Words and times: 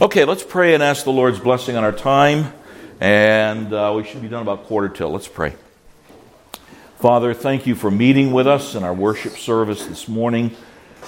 Okay, 0.00 0.24
let's 0.24 0.44
pray 0.44 0.74
and 0.74 0.82
ask 0.82 1.02
the 1.02 1.10
Lord's 1.10 1.40
blessing 1.40 1.76
on 1.76 1.82
our 1.82 1.90
time. 1.90 2.52
And 3.00 3.72
uh, 3.72 3.92
we 3.96 4.04
should 4.04 4.22
be 4.22 4.28
done 4.28 4.42
about 4.42 4.66
quarter 4.66 4.88
till. 4.88 5.10
Let's 5.10 5.26
pray. 5.26 5.56
Father, 7.00 7.34
thank 7.34 7.66
you 7.66 7.74
for 7.74 7.90
meeting 7.90 8.30
with 8.30 8.46
us 8.46 8.76
in 8.76 8.84
our 8.84 8.94
worship 8.94 9.32
service 9.32 9.86
this 9.86 10.06
morning. 10.06 10.54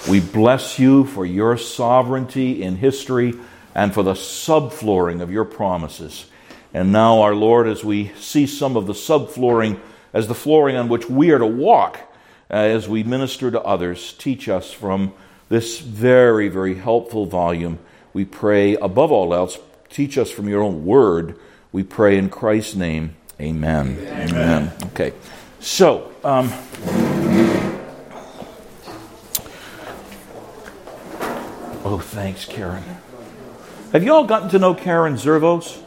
We 0.09 0.19
bless 0.19 0.77
you 0.77 1.05
for 1.05 1.25
your 1.25 1.55
sovereignty 1.55 2.61
in 2.61 2.75
history 2.75 3.33
and 3.73 3.93
for 3.93 4.03
the 4.03 4.11
subflooring 4.11 5.21
of 5.21 5.31
your 5.31 5.45
promises. 5.45 6.25
And 6.73 6.91
now, 6.91 7.21
our 7.21 7.33
Lord, 7.33 7.69
as 7.69 7.85
we 7.85 8.09
see 8.19 8.45
some 8.45 8.75
of 8.75 8.87
the 8.87 8.93
subflooring 8.93 9.79
as 10.11 10.27
the 10.27 10.35
flooring 10.35 10.75
on 10.75 10.89
which 10.89 11.09
we 11.09 11.31
are 11.31 11.39
to 11.39 11.47
walk 11.47 11.97
uh, 12.49 12.55
as 12.55 12.89
we 12.89 13.03
minister 13.03 13.51
to 13.51 13.61
others, 13.61 14.11
teach 14.11 14.49
us 14.49 14.73
from 14.73 15.13
this 15.47 15.79
very, 15.79 16.49
very 16.49 16.75
helpful 16.75 17.25
volume 17.25 17.79
we 18.13 18.25
pray, 18.25 18.75
above 18.75 19.11
all 19.11 19.33
else, 19.33 19.57
teach 19.89 20.17
us 20.17 20.29
from 20.31 20.49
your 20.49 20.61
own 20.61 20.85
word. 20.85 21.37
We 21.71 21.83
pray 21.83 22.17
in 22.17 22.29
Christ's 22.29 22.75
name. 22.75 23.15
Amen. 23.39 23.97
Amen. 23.99 24.29
Amen. 24.29 24.71
Okay. 24.87 25.13
So, 25.59 26.11
um, 26.23 26.49
oh, 31.83 32.01
thanks, 32.03 32.45
Karen. 32.45 32.83
Have 33.93 34.03
you 34.03 34.13
all 34.13 34.25
gotten 34.25 34.49
to 34.49 34.59
know 34.59 34.73
Karen 34.73 35.15
Zervos? 35.15 35.81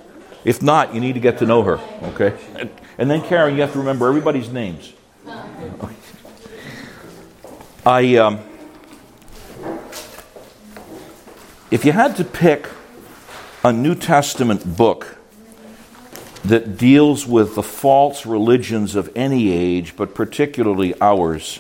If 0.45 0.63
not, 0.63 0.95
you 0.95 1.01
need 1.01 1.15
to 1.15 1.21
get 1.21 1.39
to 1.39 1.47
know 1.47 1.63
her, 1.63 1.79
okay? 2.03 2.37
And 2.99 3.11
then, 3.11 3.23
Karen, 3.23 3.55
you 3.55 3.63
have 3.63 3.73
to 3.73 3.79
remember 3.79 4.07
everybody's 4.09 4.51
names. 4.51 4.93
I, 7.87 8.17
um, 8.17 8.41
If 11.75 11.85
you 11.85 11.91
had 11.91 12.15
to 12.19 12.25
pick 12.25 12.69
a 13.65 13.73
New 13.73 13.97
Testament 13.97 14.77
book 14.77 15.17
that 16.45 16.79
deals 16.79 17.27
with 17.27 17.57
the 17.57 17.65
false 17.65 18.25
religions 18.25 18.95
of 18.95 19.11
any 19.17 19.51
age, 19.51 19.97
but 19.97 20.15
particularly 20.15 20.95
ours, 21.01 21.59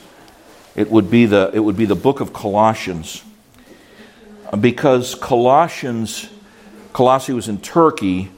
it 0.76 0.88
would 0.88 1.10
be 1.10 1.26
the, 1.26 1.50
it 1.52 1.58
would 1.58 1.76
be 1.76 1.84
the 1.84 1.96
book 1.96 2.20
of 2.20 2.32
Colossians. 2.32 3.24
Because 4.60 5.16
Colossians, 5.16 6.28
Colossae 6.92 7.32
was 7.32 7.48
in 7.48 7.58
Turkey, 7.58 8.30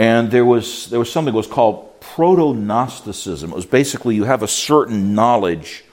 and 0.00 0.32
there 0.32 0.44
was, 0.44 0.90
there 0.90 0.98
was 0.98 1.12
something 1.12 1.32
that 1.32 1.38
was 1.38 1.46
called 1.46 2.00
proto 2.00 2.54
Gnosticism. 2.54 3.52
It 3.52 3.54
was 3.54 3.66
basically 3.66 4.16
you 4.16 4.24
have 4.24 4.42
a 4.42 4.48
certain 4.48 5.14
knowledge, 5.14 5.84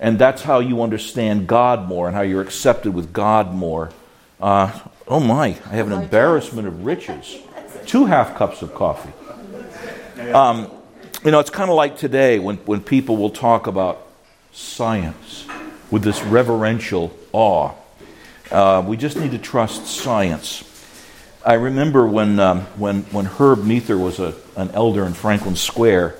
and 0.00 0.18
that's 0.18 0.42
how 0.42 0.58
you 0.58 0.82
understand 0.82 1.46
God 1.46 1.86
more 1.86 2.08
and 2.08 2.16
how 2.16 2.22
you're 2.22 2.42
accepted 2.42 2.92
with 2.92 3.12
God 3.12 3.54
more. 3.54 3.90
Uh, 4.42 4.76
oh 5.06 5.20
my, 5.20 5.56
I 5.70 5.76
have 5.76 5.86
an 5.86 5.92
embarrassment 5.92 6.66
of 6.66 6.84
riches. 6.84 7.38
Two 7.86 8.06
half 8.06 8.34
cups 8.34 8.60
of 8.60 8.74
coffee. 8.74 9.12
Um, 10.32 10.68
you 11.24 11.30
know, 11.30 11.38
it's 11.38 11.48
kind 11.48 11.70
of 11.70 11.76
like 11.76 11.96
today 11.96 12.40
when, 12.40 12.56
when 12.58 12.80
people 12.80 13.16
will 13.16 13.30
talk 13.30 13.68
about 13.68 14.04
science 14.50 15.46
with 15.92 16.02
this 16.02 16.20
reverential 16.22 17.16
awe. 17.32 17.70
Uh, 18.50 18.82
we 18.84 18.96
just 18.96 19.16
need 19.16 19.30
to 19.30 19.38
trust 19.38 19.86
science. 19.86 20.64
I 21.46 21.54
remember 21.54 22.04
when, 22.04 22.40
um, 22.40 22.62
when, 22.76 23.02
when 23.12 23.26
Herb 23.26 23.60
Meether 23.60 23.98
was 23.98 24.18
a, 24.18 24.34
an 24.56 24.72
elder 24.72 25.06
in 25.06 25.12
Franklin 25.12 25.54
Square, 25.54 26.16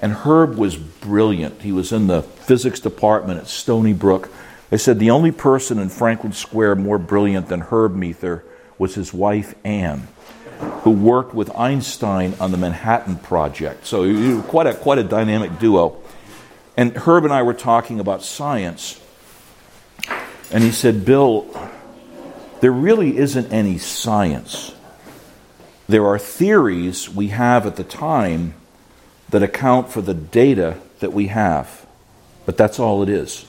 and 0.00 0.14
Herb 0.14 0.56
was 0.56 0.74
brilliant. 0.76 1.60
He 1.60 1.72
was 1.72 1.92
in 1.92 2.06
the 2.06 2.22
physics 2.22 2.80
department 2.80 3.40
at 3.40 3.46
Stony 3.46 3.92
Brook. 3.92 4.30
They 4.70 4.76
said 4.76 4.98
the 4.98 5.10
only 5.10 5.32
person 5.32 5.78
in 5.78 5.88
Franklin 5.88 6.32
Square 6.32 6.76
more 6.76 6.98
brilliant 6.98 7.48
than 7.48 7.60
Herb 7.60 7.94
Meether 7.94 8.42
was 8.76 8.94
his 8.94 9.12
wife, 9.12 9.54
Anne, 9.64 10.08
who 10.82 10.90
worked 10.90 11.34
with 11.34 11.54
Einstein 11.56 12.34
on 12.38 12.52
the 12.52 12.58
Manhattan 12.58 13.16
Project. 13.16 13.86
So 13.86 14.42
quite 14.42 14.66
a, 14.66 14.74
quite 14.74 14.98
a 14.98 15.04
dynamic 15.04 15.58
duo. 15.58 16.02
And 16.76 16.94
Herb 16.96 17.24
and 17.24 17.32
I 17.32 17.42
were 17.42 17.54
talking 17.54 17.98
about 17.98 18.22
science. 18.22 19.00
And 20.52 20.62
he 20.62 20.70
said, 20.70 21.04
Bill, 21.04 21.46
there 22.60 22.72
really 22.72 23.16
isn't 23.16 23.52
any 23.52 23.78
science. 23.78 24.74
There 25.88 26.06
are 26.06 26.18
theories 26.18 27.08
we 27.08 27.28
have 27.28 27.66
at 27.66 27.76
the 27.76 27.84
time 27.84 28.54
that 29.30 29.42
account 29.42 29.90
for 29.90 30.02
the 30.02 30.14
data 30.14 30.76
that 31.00 31.12
we 31.12 31.28
have. 31.28 31.86
But 32.46 32.56
that's 32.56 32.78
all 32.78 33.02
it 33.02 33.08
is. 33.08 33.44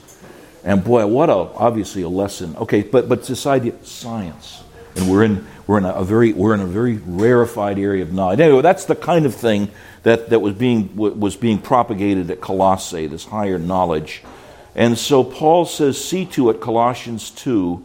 And 0.62 0.84
boy, 0.84 1.06
what 1.06 1.30
a 1.30 1.34
obviously 1.34 2.02
a 2.02 2.08
lesson. 2.08 2.54
Okay, 2.56 2.82
but 2.82 3.08
but 3.08 3.24
this 3.24 3.46
idea 3.46 3.72
science, 3.82 4.62
and 4.94 5.10
we're 5.10 5.24
in 5.24 5.46
we're 5.66 5.78
in 5.78 5.84
a, 5.84 6.02
very 6.04 6.32
we're 6.32 6.52
in 6.52 6.60
a 6.60 6.66
very 6.66 6.98
rarefied 6.98 7.78
area 7.78 8.02
of 8.02 8.12
knowledge. 8.12 8.40
Anyway, 8.40 8.60
that's 8.60 8.84
the 8.84 8.96
kind 8.96 9.24
of 9.24 9.34
thing 9.34 9.70
that 10.02 10.28
that 10.28 10.40
was 10.40 10.54
being 10.54 10.94
was 10.96 11.36
being 11.36 11.58
propagated 11.58 12.30
at 12.30 12.40
Colossae, 12.40 13.06
this 13.06 13.24
higher 13.24 13.58
knowledge. 13.58 14.22
And 14.74 14.98
so 14.98 15.24
Paul 15.24 15.64
says, 15.64 16.02
see 16.02 16.26
to 16.26 16.50
it, 16.50 16.60
Colossians 16.60 17.30
two, 17.30 17.82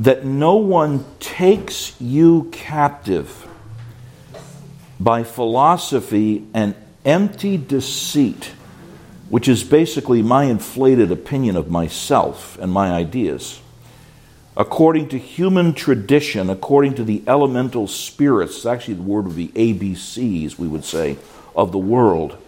that 0.00 0.24
no 0.24 0.56
one 0.56 1.04
takes 1.20 1.98
you 2.00 2.48
captive 2.52 3.46
by 4.98 5.24
philosophy 5.24 6.46
and 6.54 6.74
empty 7.04 7.56
deceit 7.56 8.52
which 9.28 9.48
is 9.48 9.64
basically 9.64 10.22
my 10.22 10.44
inflated 10.44 11.10
opinion 11.10 11.56
of 11.56 11.70
myself 11.70 12.58
and 12.58 12.72
my 12.72 12.92
ideas. 12.92 13.60
According 14.56 15.08
to 15.10 15.18
human 15.18 15.74
tradition, 15.74 16.48
according 16.48 16.94
to 16.94 17.04
the 17.04 17.22
elemental 17.26 17.86
spirits, 17.86 18.64
actually 18.64 18.94
the 18.94 19.02
word 19.02 19.26
would 19.26 19.36
be 19.36 19.48
ABCs, 19.48 20.58
we 20.58 20.68
would 20.68 20.84
say, 20.84 21.18
of 21.54 21.72
the 21.72 21.78
world, 21.78 22.38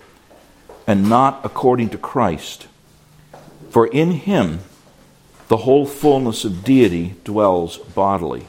and 0.87 1.09
not 1.09 1.41
according 1.44 1.91
to 1.91 1.99
Christ. 1.99 2.67
For 3.71 3.87
in 3.87 4.12
him 4.12 4.61
the 5.49 5.59
whole 5.59 5.87
fullness 5.87 6.44
of 6.44 6.62
deity 6.62 7.15
dwells 7.25 7.78
bodily. 7.78 8.47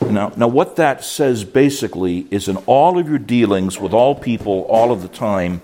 Now, 0.00 0.32
now, 0.36 0.48
what 0.48 0.76
that 0.76 1.04
says 1.04 1.44
basically 1.44 2.26
is 2.30 2.48
in 2.48 2.56
all 2.66 2.98
of 2.98 3.08
your 3.08 3.18
dealings 3.18 3.78
with 3.78 3.92
all 3.92 4.16
people 4.16 4.62
all 4.62 4.90
of 4.90 5.00
the 5.00 5.08
time, 5.08 5.62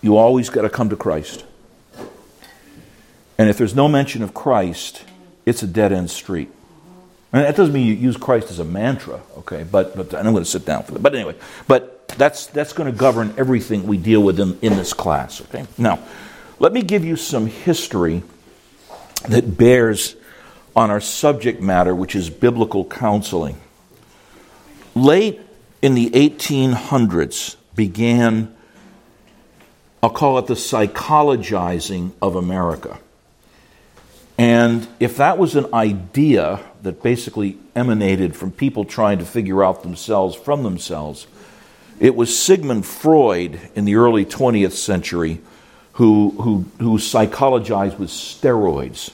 you 0.00 0.16
always 0.16 0.50
got 0.50 0.62
to 0.62 0.70
come 0.70 0.90
to 0.90 0.96
Christ. 0.96 1.44
And 3.36 3.48
if 3.48 3.56
there's 3.56 3.74
no 3.74 3.88
mention 3.88 4.22
of 4.22 4.34
Christ, 4.34 5.04
it's 5.46 5.62
a 5.62 5.66
dead 5.66 5.92
end 5.92 6.10
street. 6.10 6.50
And 7.32 7.44
that 7.44 7.56
doesn't 7.56 7.74
mean 7.74 7.86
you 7.86 7.92
use 7.92 8.16
Christ 8.16 8.50
as 8.50 8.58
a 8.58 8.64
mantra, 8.64 9.20
okay? 9.38 9.62
But, 9.62 9.94
but 9.96 10.14
I'm 10.14 10.32
going 10.32 10.36
to 10.36 10.44
sit 10.44 10.64
down 10.64 10.82
for 10.82 10.92
that. 10.92 11.02
But 11.02 11.14
anyway, 11.14 11.36
but 11.66 12.08
that's, 12.08 12.46
that's 12.46 12.72
going 12.72 12.90
to 12.90 12.96
govern 12.96 13.34
everything 13.36 13.86
we 13.86 13.98
deal 13.98 14.22
with 14.22 14.40
in, 14.40 14.58
in 14.62 14.76
this 14.76 14.94
class, 14.94 15.42
okay? 15.42 15.66
Now, 15.76 15.98
let 16.58 16.72
me 16.72 16.82
give 16.82 17.04
you 17.04 17.16
some 17.16 17.46
history 17.46 18.22
that 19.28 19.58
bears 19.58 20.16
on 20.74 20.90
our 20.90 21.00
subject 21.00 21.60
matter, 21.60 21.94
which 21.94 22.16
is 22.16 22.30
biblical 22.30 22.84
counseling. 22.84 23.60
Late 24.94 25.40
in 25.82 25.94
the 25.94 26.10
1800s 26.10 27.56
began 27.74 28.54
I'll 30.02 30.10
call 30.10 30.38
it 30.38 30.46
the 30.46 30.54
psychologizing 30.54 32.12
of 32.22 32.36
America. 32.36 32.98
And 34.36 34.86
if 35.00 35.16
that 35.16 35.38
was 35.38 35.56
an 35.56 35.74
idea 35.74 36.60
that 36.82 37.02
basically 37.02 37.58
emanated 37.74 38.36
from 38.36 38.52
people 38.52 38.84
trying 38.84 39.18
to 39.18 39.24
figure 39.24 39.64
out 39.64 39.82
themselves 39.82 40.36
from 40.36 40.62
themselves, 40.62 41.26
it 41.98 42.14
was 42.14 42.38
Sigmund 42.38 42.86
Freud 42.86 43.60
in 43.74 43.84
the 43.84 43.96
early 43.96 44.24
20th 44.24 44.72
century 44.72 45.40
who, 45.94 46.30
who, 46.40 46.64
who 46.78 46.98
psychologized 46.98 47.98
with 47.98 48.10
steroids. 48.10 49.12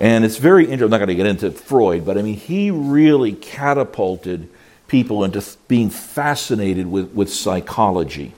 And 0.00 0.24
it's 0.24 0.38
very 0.38 0.64
interesting. 0.64 0.84
I'm 0.84 0.90
not 0.90 0.98
going 0.98 1.08
to 1.08 1.14
get 1.14 1.26
into 1.26 1.50
Freud, 1.50 2.06
but 2.06 2.16
I 2.16 2.22
mean, 2.22 2.36
he 2.36 2.70
really 2.70 3.32
catapulted 3.32 4.48
people 4.88 5.24
into 5.24 5.44
being 5.68 5.90
fascinated 5.90 6.86
with, 6.86 7.12
with 7.12 7.30
psychology. 7.30 8.32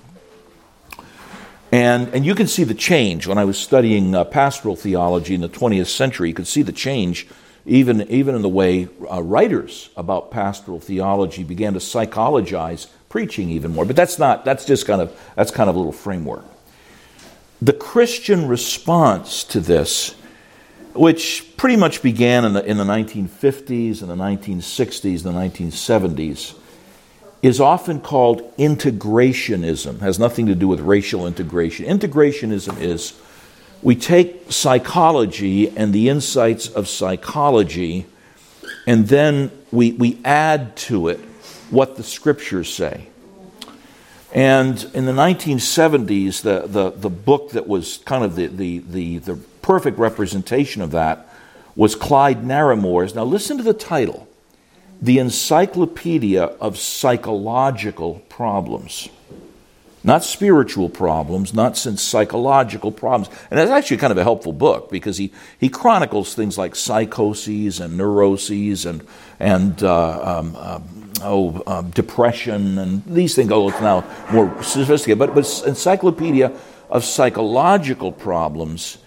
And, 1.71 2.09
and 2.15 2.25
you 2.25 2.35
can 2.35 2.47
see 2.47 2.65
the 2.65 2.75
change. 2.75 3.27
When 3.27 3.39
I 3.39 3.45
was 3.45 3.59
studying 3.59 4.15
uh, 4.15 4.25
pastoral 4.25 4.75
theology 4.75 5.35
in 5.35 5.43
the 5.43 5.49
20th 5.49 5.89
century, 5.89 6.29
you 6.29 6.35
could 6.35 6.47
see 6.47 6.63
the 6.63 6.73
change 6.73 7.27
even, 7.67 8.03
even 8.11 8.35
in 8.35 8.43
the 8.43 8.49
way 8.49 8.89
uh, 9.11 9.23
writers 9.23 9.91
about 9.97 10.31
pastoral 10.31 10.81
theology 10.81 11.45
began 11.45 11.75
to 11.75 11.81
psychologize 11.81 12.87
preaching 13.11 13.51
even 13.51 13.73
more. 13.73 13.85
But 13.85 13.97
that's 13.97 14.19
not, 14.19 14.45
that's 14.45 14.65
just 14.65 14.87
kind 14.87 15.03
of, 15.03 15.19
that's 15.37 15.51
kind 15.51 15.69
of 15.69 15.77
a 15.77 15.79
little 15.79 15.93
framework. 15.93 16.45
The 17.61 17.75
Christian 17.75 18.49
response 18.49 19.45
to 19.45 19.61
this, 19.61 20.15
which 20.95 21.57
pretty 21.57 21.77
much 21.77 22.03
began 22.03 22.45
in 22.45 22.55
the, 22.55 22.65
in 22.65 22.79
the 22.79 22.85
1950s 22.85 24.01
and 24.01 24.11
the 24.11 24.15
1960s 24.15 25.27
and 25.27 25.35
the 25.35 25.65
1970s, 25.67 26.55
is 27.43 27.61
often 27.61 28.01
called 28.01 28.57
integrationism. 28.57 30.01
has 30.01 30.19
nothing 30.19 30.47
to 30.47 30.55
do 30.55 30.67
with 30.67 30.81
racial 30.81 31.27
integration. 31.27 31.87
Integrationism 31.87 32.81
is 32.81 33.15
we 33.83 33.95
take 33.95 34.51
psychology 34.51 35.71
and 35.77 35.93
the 35.93 36.09
insights 36.09 36.69
of 36.69 36.89
psychology 36.89 38.07
and 38.87 39.07
then 39.09 39.51
we, 39.71 39.93
we 39.93 40.19
add 40.25 40.77
to 40.77 41.09
it 41.09 41.21
what 41.71 41.97
the 41.97 42.03
scriptures 42.03 42.73
say. 42.73 43.09
And 44.33 44.83
in 44.95 45.07
the 45.07 45.13
1970s, 45.13 46.43
the, 46.43 46.67
the, 46.67 46.91
the 46.91 47.11
book 47.11 47.53
that 47.53 47.67
was 47.67 47.99
kind 47.99 48.25
of 48.25 48.37
the, 48.37 48.47
the, 48.47 48.79
the, 48.79 49.19
the 49.19 49.37
perfect 49.63 49.99
representation 49.99 50.83
of 50.83 50.91
that 50.91 51.33
was 51.77 51.95
Clyde 51.95 52.45
Narramore's. 52.45 53.15
Now, 53.15 53.25
listen 53.25 53.57
to 53.59 53.63
the 53.63 53.75
title 53.75 54.28
The 55.01 55.19
Encyclopedia 55.19 56.43
of 56.43 56.79
Psychological 56.79 58.23
Problems. 58.29 59.09
Not 60.05 60.25
spiritual 60.25 60.89
problems, 60.89 61.53
not 61.53 61.77
since 61.77 62.03
psychological 62.03 62.93
problems. 62.93 63.29
And 63.51 63.59
that's 63.59 63.71
actually 63.71 63.97
kind 63.99 64.11
of 64.11 64.19
a 64.19 64.23
helpful 64.23 64.53
book 64.53 64.91
because 64.91 65.19
he, 65.19 65.33
he 65.59 65.69
chronicles 65.69 66.35
things 66.35 66.57
like 66.57 66.77
psychoses 66.77 67.81
and 67.81 67.97
neuroses 67.97 68.87
and, 68.87 69.07
and 69.41 69.83
uh, 69.83 70.39
um, 70.39 70.57
um, 70.57 71.13
oh, 71.23 71.63
uh, 71.67 71.83
depression 71.83 72.79
and 72.79 73.05
these 73.07 73.35
things. 73.35 73.51
Oh, 73.51 73.69
it's 73.69 73.81
now 73.81 74.05
more 74.33 74.63
sophisticated, 74.63 75.19
but, 75.19 75.35
but 75.35 75.63
encyclopedia 75.67 76.53
of 76.91 77.05
psychological 77.05 78.13
problems. 78.13 78.99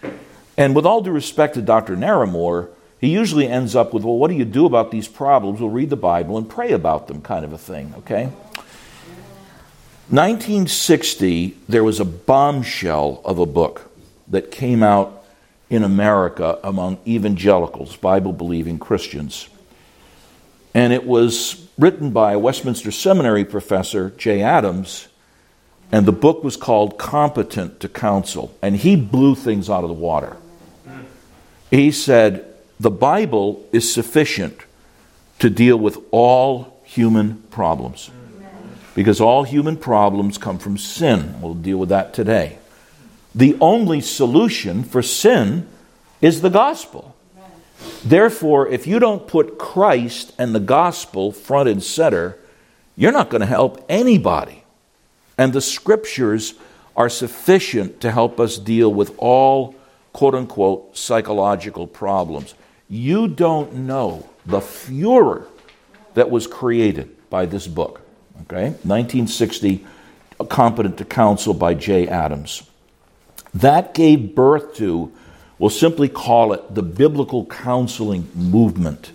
And 0.58 0.76
with 0.76 0.86
all 0.86 1.02
due 1.02 1.12
respect 1.12 1.56
to 1.56 1.62
Dr. 1.62 1.96
Narramore, 1.96 2.70
he 3.02 3.10
usually 3.10 3.48
ends 3.48 3.76
up 3.76 3.94
with, 3.94 4.04
well, 4.04 4.18
what 4.18 4.30
do 4.30 4.36
you 4.36 4.46
do 4.46 4.68
about 4.68 4.92
these 4.92 5.08
problems? 5.08 5.60
We'll 5.60 5.72
read 5.72 5.90
the 5.90 5.98
Bible 5.98 6.38
and 6.38 6.48
pray 6.48 6.72
about 6.72 7.08
them, 7.08 7.22
kind 7.22 7.44
of 7.44 7.52
a 7.52 7.58
thing, 7.58 7.94
okay? 7.98 8.26
1960, 10.10 11.58
there 11.68 11.84
was 11.84 12.00
a 12.00 12.06
bombshell 12.06 13.22
of 13.26 13.40
a 13.40 13.46
book 13.46 13.92
that 14.28 14.52
came 14.52 14.84
out 14.84 15.24
in 15.70 15.84
America 15.84 16.60
among 16.64 17.00
evangelicals, 17.08 17.96
Bible 17.96 18.34
believing 18.34 18.78
Christians. 18.78 19.50
And 20.76 20.94
it 20.94 21.06
was 21.06 21.68
written 21.80 22.12
by 22.12 22.34
a 22.34 22.40
Westminster 22.40 22.92
Seminary 22.92 23.46
professor, 23.46 24.12
Jay 24.12 24.42
Adams, 24.42 25.08
and 25.92 26.06
the 26.06 26.12
book 26.12 26.44
was 26.44 26.56
called 26.56 27.00
Competent 27.00 27.80
to 27.80 27.90
Counsel. 27.90 28.56
And 28.62 28.76
he 28.76 28.96
blew 28.96 29.34
things 29.34 29.70
out 29.70 29.84
of 29.84 29.90
the 29.90 29.96
water. 29.96 30.38
He 31.70 31.92
said, 31.92 32.51
The 32.82 32.90
Bible 32.90 33.64
is 33.72 33.94
sufficient 33.94 34.58
to 35.38 35.52
deal 35.52 35.78
with 35.78 36.00
all 36.10 36.82
human 36.84 37.44
problems. 37.52 38.10
Because 38.96 39.22
all 39.22 39.44
human 39.44 39.78
problems 39.78 40.40
come 40.40 40.58
from 40.58 40.80
sin. 40.80 41.40
We'll 41.42 41.54
deal 41.54 41.78
with 41.78 41.90
that 41.90 42.12
today. 42.12 42.58
The 43.36 43.56
only 43.62 44.02
solution 44.02 44.84
for 44.84 45.04
sin 45.04 45.68
is 46.22 46.42
the 46.42 46.50
gospel. 46.50 47.16
Therefore, 48.04 48.68
if 48.68 48.88
you 48.88 48.98
don't 48.98 49.28
put 49.28 49.60
Christ 49.60 50.34
and 50.40 50.56
the 50.56 50.60
gospel 50.60 51.32
front 51.32 51.70
and 51.70 51.84
center, 51.84 52.40
you're 52.98 53.12
not 53.12 53.30
going 53.30 53.42
to 53.42 53.46
help 53.46 53.86
anybody. 53.90 54.64
And 55.38 55.54
the 55.54 55.62
scriptures 55.62 56.56
are 56.96 57.10
sufficient 57.10 58.02
to 58.02 58.12
help 58.12 58.40
us 58.40 58.58
deal 58.58 58.92
with 58.92 59.14
all 59.20 59.76
quote 60.14 60.34
unquote 60.34 60.98
psychological 60.98 61.86
problems. 61.86 62.56
You 62.92 63.28
don't 63.28 63.74
know 63.74 64.30
the 64.46 64.62
furor 64.62 65.48
that 66.14 66.30
was 66.30 66.46
created 66.46 67.16
by 67.32 67.48
this 67.48 67.66
book. 67.66 68.02
Okay? 68.44 68.72
1960, 68.84 69.84
Competent 70.50 70.98
to 71.00 71.06
Counsel 71.06 71.54
by 71.54 71.74
Jay 71.74 72.08
Adams. 72.08 72.64
That 73.54 73.94
gave 73.94 74.36
birth 74.36 74.76
to 74.76 75.12
We'll 75.62 75.70
simply 75.70 76.10
call 76.10 76.54
it 76.54 76.74
the 76.74 76.82
biblical 76.82 77.46
counseling 77.46 78.28
movement, 78.34 79.12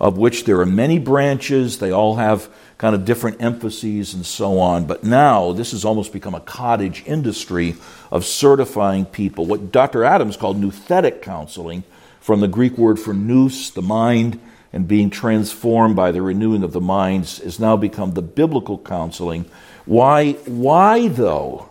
of 0.00 0.18
which 0.18 0.42
there 0.42 0.58
are 0.58 0.66
many 0.66 0.98
branches. 0.98 1.78
They 1.78 1.92
all 1.92 2.16
have 2.16 2.48
kind 2.78 2.96
of 2.96 3.04
different 3.04 3.40
emphases 3.40 4.12
and 4.12 4.26
so 4.26 4.58
on. 4.58 4.86
But 4.86 5.04
now 5.04 5.52
this 5.52 5.70
has 5.70 5.84
almost 5.84 6.12
become 6.12 6.34
a 6.34 6.40
cottage 6.40 7.04
industry 7.06 7.76
of 8.10 8.24
certifying 8.24 9.04
people. 9.04 9.46
What 9.46 9.70
Dr. 9.70 10.02
Adams 10.02 10.36
called 10.36 10.60
nouthetic 10.60 11.22
counseling, 11.22 11.84
from 12.24 12.40
the 12.40 12.48
Greek 12.48 12.78
word 12.78 12.98
for 12.98 13.12
nous, 13.12 13.70
the 13.70 13.82
mind, 13.82 14.40
and 14.72 14.88
being 14.88 15.10
transformed 15.10 15.94
by 15.94 16.10
the 16.10 16.22
renewing 16.22 16.62
of 16.62 16.72
the 16.72 16.80
minds, 16.80 17.36
has 17.38 17.60
now 17.60 17.76
become 17.76 18.14
the 18.14 18.22
biblical 18.22 18.78
counseling. 18.78 19.44
Why, 19.84 20.32
why 20.46 21.08
though? 21.08 21.68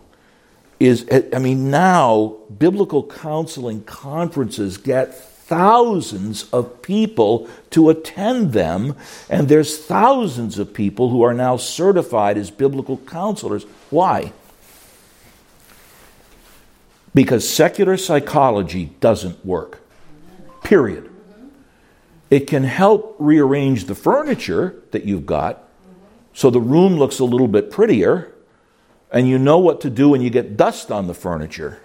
is, 0.80 1.08
I 1.34 1.40
mean, 1.40 1.72
now 1.72 2.36
biblical 2.58 3.04
counseling 3.08 3.84
conferences 3.84 4.78
get 4.78 5.16
thousands 5.16 6.50
of 6.52 6.82
people 6.82 7.50
to 7.70 7.90
attend 7.90 8.54
them, 8.54 8.96
and 9.30 9.48
there's 9.48 9.78
thousands 9.78 10.60
of 10.60 10.74
people 10.74 11.10
who 11.10 11.22
are 11.22 11.34
now 11.34 11.58
certified 11.58 12.38
as 12.38 12.52
biblical 12.52 12.98
counselors. 12.98 13.64
Why? 13.90 14.34
Because 17.16 17.48
secular 17.48 17.96
psychology 17.96 18.92
doesn't 19.00 19.46
work. 19.46 19.83
Period. 20.64 21.10
It 22.30 22.48
can 22.48 22.64
help 22.64 23.16
rearrange 23.20 23.86
the 23.86 23.96
furniture 23.96 24.82
that 24.92 25.06
you've 25.06 25.26
got 25.26 25.64
so 26.34 26.50
the 26.50 26.60
room 26.60 26.98
looks 26.98 27.20
a 27.20 27.26
little 27.26 27.48
bit 27.48 27.70
prettier 27.70 28.34
and 29.12 29.28
you 29.28 29.38
know 29.38 29.60
what 29.60 29.82
to 29.82 29.90
do 29.90 30.10
when 30.10 30.22
you 30.22 30.32
get 30.32 30.58
dust 30.58 30.92
on 30.92 31.06
the 31.06 31.14
furniture. 31.14 31.80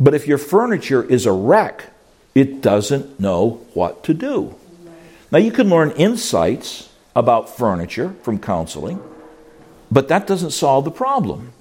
But 0.00 0.14
if 0.14 0.26
your 0.26 0.38
furniture 0.38 1.04
is 1.04 1.24
a 1.24 1.32
wreck, 1.32 1.92
it 2.34 2.60
doesn't 2.60 3.20
know 3.20 3.64
what 3.72 4.02
to 4.04 4.14
do. 4.14 4.56
Now, 5.30 5.38
you 5.38 5.50
can 5.52 5.68
learn 5.68 5.92
insights 5.92 6.92
about 7.14 7.56
furniture 7.56 8.14
from 8.22 8.38
counseling, 8.38 9.00
but 9.90 10.08
that 10.08 10.26
doesn't 10.26 10.50
solve 10.50 10.84
the 10.84 10.90
problem. 10.90 11.52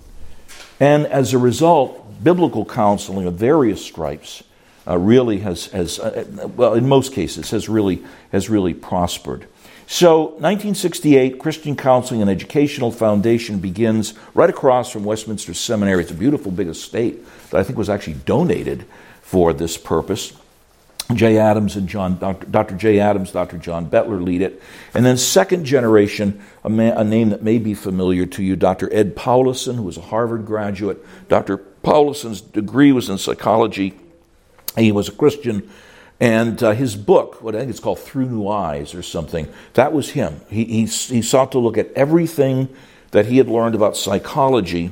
And 0.79 1.05
as 1.05 1.33
a 1.33 1.37
result, 1.37 2.23
biblical 2.23 2.65
counseling 2.65 3.27
of 3.27 3.35
various 3.35 3.83
stripes 3.83 4.43
uh, 4.87 4.97
really 4.97 5.39
has, 5.39 5.67
has 5.67 5.99
uh, 5.99 6.25
well, 6.55 6.73
in 6.73 6.87
most 6.87 7.13
cases, 7.13 7.51
has 7.51 7.67
really, 7.69 8.03
has 8.31 8.49
really 8.49 8.73
prospered. 8.73 9.47
So, 9.87 10.23
1968, 10.23 11.39
Christian 11.39 11.75
Counseling 11.75 12.21
and 12.21 12.29
Educational 12.29 12.91
Foundation 12.91 13.59
begins 13.59 14.15
right 14.33 14.49
across 14.49 14.91
from 14.91 15.03
Westminster 15.03 15.53
Seminary. 15.53 16.01
It's 16.01 16.11
a 16.11 16.15
beautiful 16.15 16.51
big 16.51 16.67
estate 16.67 17.23
that 17.51 17.59
I 17.59 17.63
think 17.63 17.77
was 17.77 17.89
actually 17.89 18.15
donated 18.25 18.85
for 19.21 19.53
this 19.53 19.77
purpose. 19.77 20.33
Jay 21.13 21.37
Adams 21.37 21.75
and 21.75 21.87
John, 21.87 22.17
Dr. 22.17 22.47
Dr. 22.47 22.75
Jay 22.75 22.99
Adams, 22.99 23.31
Dr. 23.31 23.59
John 23.59 23.87
Bettler 23.87 24.23
lead 24.23 24.41
it. 24.41 24.59
And 24.95 25.05
then, 25.05 25.17
second 25.17 25.65
generation, 25.65 26.41
a, 26.63 26.69
man, 26.69 26.97
a 26.97 27.03
name 27.03 27.29
that 27.29 27.43
may 27.43 27.59
be 27.59 27.75
familiar 27.75 28.25
to 28.25 28.43
you, 28.43 28.55
Dr. 28.55 28.91
Ed 28.91 29.15
Powlison, 29.15 29.75
who 29.75 29.83
was 29.83 29.97
a 29.97 30.01
Harvard 30.01 30.47
graduate. 30.47 31.05
Dr. 31.29 31.57
Powlison's 31.57 32.41
degree 32.41 32.91
was 32.91 33.07
in 33.07 33.19
psychology. 33.19 33.93
He 34.77 34.91
was 34.91 35.09
a 35.09 35.13
Christian 35.13 35.69
and 36.19 36.61
uh, 36.63 36.71
his 36.71 36.95
book, 36.95 37.41
what 37.41 37.55
I 37.55 37.59
think 37.59 37.71
it's 37.71 37.79
called 37.79 37.99
Through 37.99 38.29
New 38.29 38.47
Eyes 38.47 38.95
or 38.95 39.03
something, 39.03 39.47
that 39.73 39.91
was 39.91 40.11
him. 40.11 40.41
He, 40.49 40.63
he, 40.63 40.85
he 40.85 41.21
sought 41.21 41.51
to 41.51 41.59
look 41.59 41.77
at 41.77 41.91
everything 41.93 42.69
that 43.11 43.25
he 43.25 43.37
had 43.37 43.49
learned 43.49 43.75
about 43.75 43.97
psychology, 43.97 44.91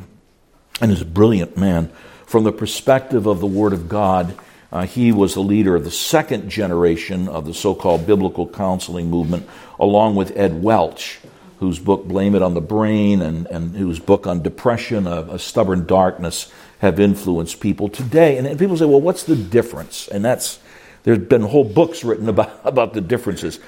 and 0.82 0.92
is 0.92 1.02
a 1.02 1.06
brilliant 1.06 1.58
man. 1.58 1.92
From 2.25 2.44
the 2.44 2.52
perspective 2.52 3.25
of 3.25 3.40
the 3.40 3.48
Word 3.48 3.74
of 3.74 3.88
God, 3.88 4.36
uh, 4.72 4.86
he 4.86 5.12
was 5.12 5.34
the 5.34 5.42
leader 5.42 5.75
of 5.75 5.84
the 5.84 5.92
second 5.92 6.50
generation 6.50 7.30
of 7.30 7.46
the 7.46 7.54
so 7.54 7.74
called 7.75 8.06
biblical 8.06 8.48
counseling 8.48 9.10
movement, 9.10 9.48
along 9.80 10.16
with 10.16 10.36
Ed 10.36 10.62
Welch, 10.62 11.20
whose 11.60 11.80
book 11.80 12.06
Blame 12.06 12.36
It 12.36 12.42
on 12.42 12.54
the 12.54 12.62
Brain 12.62 13.22
and, 13.22 13.46
and 13.48 13.75
whose 13.75 14.00
book 14.00 14.28
on 14.28 14.42
depression, 14.42 15.08
a, 15.08 15.22
a 15.22 15.40
stubborn 15.40 15.86
darkness, 15.86 16.52
have 16.84 17.00
influenced 17.00 17.62
people 17.62 17.88
today. 17.88 18.38
And, 18.38 18.60
people 18.60 18.75
say, 18.75 18.84
well, 18.84 19.00
what's 19.00 19.24
the 19.24 19.38
difference? 19.38 20.10
And 20.10 20.24
that's 20.24 20.60
there's 21.04 21.18
been 21.18 21.42
whole 21.42 21.63
books 21.63 22.04
written 22.04 22.28
about, 22.36 22.60
about 22.66 22.94
the 22.94 23.00
differences. 23.00 23.60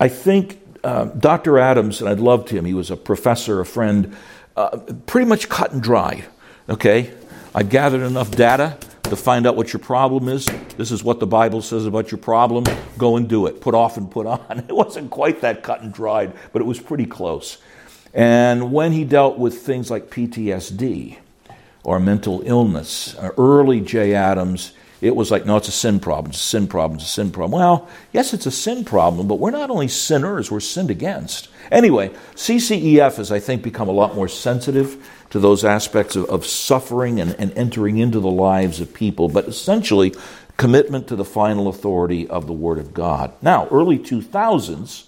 I 0.00 0.08
think 0.08 0.58
uh, 0.82 1.04
Dr. 1.06 1.58
Adams, 1.58 2.00
and 2.00 2.08
I 2.08 2.14
loved 2.14 2.48
him, 2.48 2.64
he 2.64 2.72
was 2.72 2.90
a 2.90 2.96
professor, 2.96 3.60
a 3.60 3.66
friend, 3.66 4.16
uh, 4.56 4.78
pretty 5.06 5.28
much 5.28 5.50
cut 5.50 5.72
and 5.72 5.82
dry. 5.82 6.24
Okay? 6.70 7.12
I 7.54 7.64
gathered 7.64 8.02
enough 8.02 8.30
data 8.30 8.78
to 9.02 9.16
find 9.16 9.46
out 9.46 9.54
what 9.54 9.74
your 9.74 9.80
problem 9.80 10.28
is. 10.28 10.46
This 10.78 10.90
is 10.90 11.04
what 11.04 11.20
the 11.20 11.26
Bible 11.26 11.60
says 11.60 11.84
about 11.84 12.10
your 12.10 12.18
problem. 12.18 12.64
Go 12.96 13.16
and 13.16 13.28
do 13.28 13.46
it. 13.46 13.60
Put 13.60 13.74
off 13.74 13.98
and 13.98 14.10
put 14.10 14.26
on. 14.26 14.64
It 14.68 14.74
wasn't 14.74 15.10
quite 15.10 15.42
that 15.42 15.62
cut 15.62 15.82
and 15.82 15.92
dried, 15.92 16.32
but 16.54 16.62
it 16.62 16.64
was 16.64 16.80
pretty 16.80 17.06
close. 17.06 17.58
And 18.14 18.72
when 18.72 18.92
he 18.92 19.04
dealt 19.04 19.36
with 19.36 19.58
things 19.58 19.90
like 19.90 20.08
PTSD 20.08 21.18
or 21.84 21.98
mental 22.00 22.42
illness, 22.44 23.14
uh, 23.16 23.30
early 23.38 23.80
Jay 23.80 24.14
Adams, 24.14 24.72
it 25.00 25.14
was 25.14 25.30
like, 25.30 25.46
no, 25.46 25.56
it's 25.56 25.68
a 25.68 25.72
sin 25.72 26.00
problem, 26.00 26.30
it's 26.30 26.40
a 26.40 26.42
sin 26.42 26.66
problem, 26.66 26.98
it's 26.98 27.06
a 27.06 27.12
sin 27.12 27.30
problem. 27.30 27.60
Well, 27.60 27.88
yes, 28.12 28.34
it's 28.34 28.46
a 28.46 28.50
sin 28.50 28.84
problem, 28.84 29.28
but 29.28 29.36
we're 29.36 29.52
not 29.52 29.70
only 29.70 29.86
sinners, 29.86 30.50
we're 30.50 30.58
sinned 30.58 30.90
against. 30.90 31.48
Anyway, 31.70 32.10
CCEF 32.34 33.16
has, 33.16 33.30
I 33.30 33.38
think, 33.38 33.62
become 33.62 33.88
a 33.88 33.92
lot 33.92 34.16
more 34.16 34.26
sensitive 34.26 35.08
to 35.30 35.38
those 35.38 35.64
aspects 35.64 36.16
of, 36.16 36.24
of 36.24 36.44
suffering 36.44 37.20
and, 37.20 37.36
and 37.38 37.52
entering 37.52 37.98
into 37.98 38.18
the 38.18 38.30
lives 38.30 38.80
of 38.80 38.92
people. 38.92 39.28
But 39.28 39.46
essentially, 39.46 40.14
commitment 40.56 41.06
to 41.08 41.16
the 41.16 41.24
final 41.24 41.68
authority 41.68 42.28
of 42.28 42.46
the 42.46 42.52
Word 42.52 42.78
of 42.78 42.92
God. 42.92 43.32
Now, 43.40 43.68
early 43.68 43.98
2000s, 43.98 45.04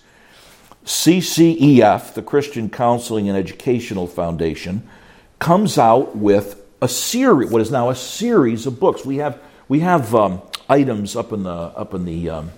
CCEF, 0.85 2.15
the 2.15 2.23
Christian 2.23 2.71
Counseling 2.71 3.29
and 3.29 3.37
Educational 3.37 4.07
Foundation, 4.07 4.89
comes 5.41 5.79
out 5.79 6.17
with 6.17 6.60
a 6.83 6.89
series, 6.89 7.51
what 7.51 7.63
is 7.63 7.71
now 7.71 7.91
a 7.91 7.95
series 7.95 8.67
of 8.67 8.81
books. 8.81 9.05
We 9.05 9.17
have 9.19 9.41
we 9.69 9.81
have 9.81 10.15
um, 10.15 10.43
items 10.69 11.17
up 11.17 11.33
in 11.33 11.43
the 11.43 11.51
up 11.51 11.95
in 11.95 12.05
the 12.05 12.31
um, 12.31 12.51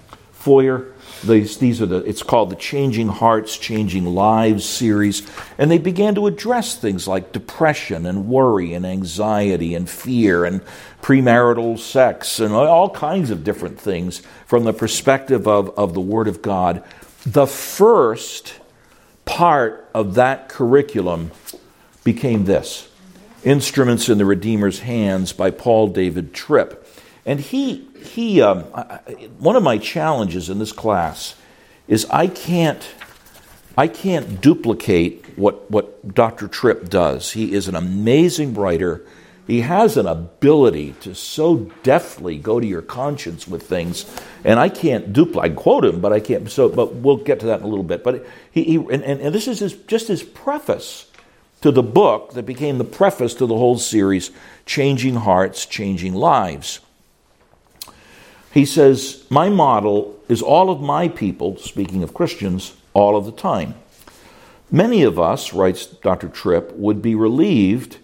foyer. 0.43 0.89
These, 1.25 1.59
these 1.59 1.81
are 1.81 1.87
the, 1.87 1.99
it's 1.99 2.25
called 2.25 2.51
the 2.51 2.57
Changing 2.57 3.07
Hearts, 3.07 3.57
Changing 3.57 4.07
Lives 4.07 4.65
series. 4.65 5.25
And 5.57 5.71
they 5.71 5.79
began 5.79 6.17
to 6.17 6.27
address 6.27 6.77
things 6.77 7.07
like 7.07 7.33
depression 7.33 8.07
and 8.07 8.27
worry 8.27 8.75
and 8.75 8.85
anxiety 8.85 9.77
and 9.77 9.89
fear 9.89 10.45
and 10.45 10.61
premarital 11.01 11.79
sex 11.79 12.41
and 12.41 12.53
all 12.53 12.91
kinds 12.91 13.31
of 13.31 13.45
different 13.45 13.79
things 13.79 14.23
from 14.47 14.65
the 14.65 14.73
perspective 14.73 15.47
of, 15.47 15.71
of 15.79 15.95
the 15.95 16.01
Word 16.01 16.27
of 16.27 16.43
God. 16.43 16.83
The 17.25 17.47
first 17.47 18.59
part 19.25 19.89
of 19.95 20.15
that 20.15 20.49
curriculum 20.49 21.31
became 22.03 22.47
this 22.47 22.89
Instruments 23.45 24.09
in 24.09 24.19
the 24.19 24.25
Redeemer's 24.25 24.81
Hands 24.81 25.33
by 25.33 25.51
Paul 25.51 25.89
David 25.89 26.33
Tripp. 26.33 26.87
And 27.27 27.41
he, 27.41 27.89
he 28.05 28.41
um, 28.41 28.65
I, 28.75 28.99
one 29.39 29.57
of 29.57 29.63
my 29.63 29.79
challenges 29.79 30.49
in 30.49 30.59
this 30.59 30.73
class 30.73 31.35
is 31.89 32.07
I 32.07 32.27
can't, 32.27 32.87
I 33.77 33.89
can't 33.89 34.41
duplicate 34.41 35.25
what, 35.37 35.71
what 35.71 36.15
Dr. 36.15 36.49
Tripp 36.49 36.89
does. 36.89 37.33
He 37.33 37.53
is 37.53 37.69
an 37.69 37.75
amazing 37.75 38.55
writer. 38.55 39.05
He 39.47 39.63
has 39.63 39.97
an 39.97 40.07
ability 40.07 40.95
to 41.01 41.15
so 41.15 41.71
deftly 41.83 42.39
go 42.39 42.61
to 42.61 42.67
your 42.67 42.83
conscience 42.83 43.49
with 43.49 43.65
things, 43.65 44.07
and 44.45 44.61
I 44.61 44.69
can't 44.69 45.13
duplicate. 45.13 45.53
I 45.53 45.55
quote 45.55 45.85
him, 45.85 46.01
but 46.01 46.13
I 46.13 46.21
can't. 46.21 46.49
So, 46.49 46.69
but 46.69 46.95
we'll 46.95 47.17
get 47.17 47.41
to 47.41 47.47
that 47.47 47.59
in 47.59 47.67
a 47.67 47.69
little 47.69 47.85
bit. 47.85 48.05
But 48.05 48.25
he, 48.53 48.63
he 48.63 48.77
and, 48.77 49.03
and, 49.03 49.35
this 49.35 49.49
is 49.49 49.59
his, 49.59 49.75
just 49.75 50.07
his 50.07 50.23
preface 50.23 51.11
to 51.63 51.71
the 51.71 51.83
book 51.83 52.35
that 52.35 52.45
became 52.45 52.79
the 52.79 52.85
preface 52.85 53.35
to 53.35 53.47
the 53.47 53.57
whole 53.57 53.79
series, 53.79 54.31
"Changing 54.67 55.17
Hearts, 55.17 55.65
Changing 55.67 56.15
Lives." 56.15 56.81
He 58.53 58.67
says, 58.67 59.25
My 59.31 59.49
model 59.49 60.19
is 60.29 60.43
all 60.43 60.69
of 60.69 60.81
my 60.81 61.09
people, 61.09 61.57
speaking 61.57 62.03
of 62.03 62.13
Christians, 62.13 62.75
all 62.93 63.17
of 63.17 63.25
the 63.25 63.33
time. 63.33 63.75
Many 64.71 65.03
of 65.03 65.19
us, 65.19 65.55
writes 65.55 65.87
Dr. 65.87 66.29
Tripp, 66.29 66.73
would 66.77 67.01
be 67.01 67.15
relieved 67.15 67.97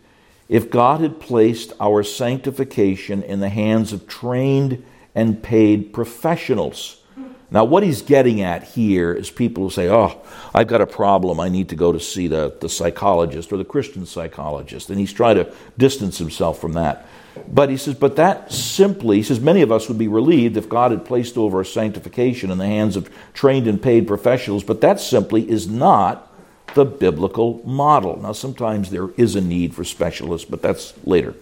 if 0.49 0.71
God 0.71 1.01
had 1.01 1.21
placed 1.21 1.75
our 1.79 2.03
sanctification 2.03 3.23
in 3.23 3.41
the 3.41 3.51
hands 3.51 3.93
of 3.93 4.09
trained 4.09 4.83
and 5.15 5.43
paid 5.43 5.93
professionals. 5.93 7.03
Now, 7.51 7.65
what 7.65 7.83
he's 7.83 8.03
getting 8.03 8.43
at 8.43 8.63
here 8.63 9.13
is 9.13 9.31
people 9.31 9.65
who 9.65 9.71
say, 9.71 9.89
Oh, 9.89 10.21
I've 10.55 10.67
got 10.67 10.83
a 10.83 10.87
problem. 10.87 11.41
I 11.41 11.49
need 11.49 11.71
to 11.71 11.77
go 11.77 11.93
to 11.93 12.01
see 12.01 12.29
the, 12.29 12.55
the 12.61 12.69
psychologist 12.69 13.53
or 13.53 13.57
the 13.57 13.65
Christian 13.65 14.05
psychologist. 14.05 14.91
And 14.91 14.99
he's 14.99 15.13
trying 15.13 15.37
to 15.37 15.53
distance 15.79 16.19
himself 16.19 16.61
from 16.61 16.75
that. 16.75 17.07
But 17.47 17.71
he 17.71 17.77
says, 17.77 17.95
but 17.95 18.17
that 18.17 18.53
simply, 18.53 19.19
he 19.19 19.23
says, 19.23 19.41
many 19.41 19.63
of 19.63 19.71
us 19.71 19.89
would 19.89 19.99
be 19.99 20.09
relieved 20.09 20.57
if 20.57 20.69
God 20.69 20.91
had 20.91 21.05
placed 21.05 21.37
over 21.37 21.59
our 21.59 21.65
sanctification 21.65 22.51
in 22.51 22.59
the 22.59 22.67
hands 22.67 22.97
of 22.97 23.11
trained 23.33 23.67
and 23.67 23.81
paid 23.81 24.07
professionals, 24.07 24.65
but 24.65 24.81
that 24.81 25.01
simply 25.01 25.49
is 25.49 25.69
not 25.69 26.33
the 26.75 26.85
biblical 26.85 27.63
model. 27.65 28.21
Now, 28.21 28.33
sometimes 28.33 28.91
there 28.91 29.11
is 29.17 29.37
a 29.37 29.41
need 29.41 29.75
for 29.75 29.85
specialists, 29.85 30.49
but 30.49 30.63
that's 30.63 30.95
later. 31.07 31.35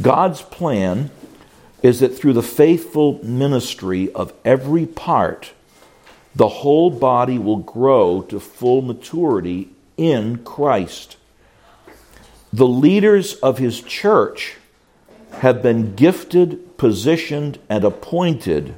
God's 0.00 0.42
plan 0.42 1.10
is 1.82 2.00
that 2.00 2.16
through 2.16 2.32
the 2.32 2.42
faithful 2.42 3.22
ministry 3.24 4.12
of 4.12 4.32
every 4.44 4.86
part, 4.86 5.52
the 6.34 6.48
whole 6.48 6.90
body 6.90 7.38
will 7.38 7.58
grow 7.58 8.22
to 8.22 8.40
full 8.40 8.82
maturity 8.82 9.68
in 9.96 10.38
Christ. 10.44 11.16
The 12.52 12.66
leaders 12.66 13.34
of 13.34 13.58
his 13.58 13.80
church 13.80 14.56
have 15.32 15.62
been 15.62 15.94
gifted, 15.94 16.76
positioned, 16.76 17.58
and 17.68 17.84
appointed 17.84 18.74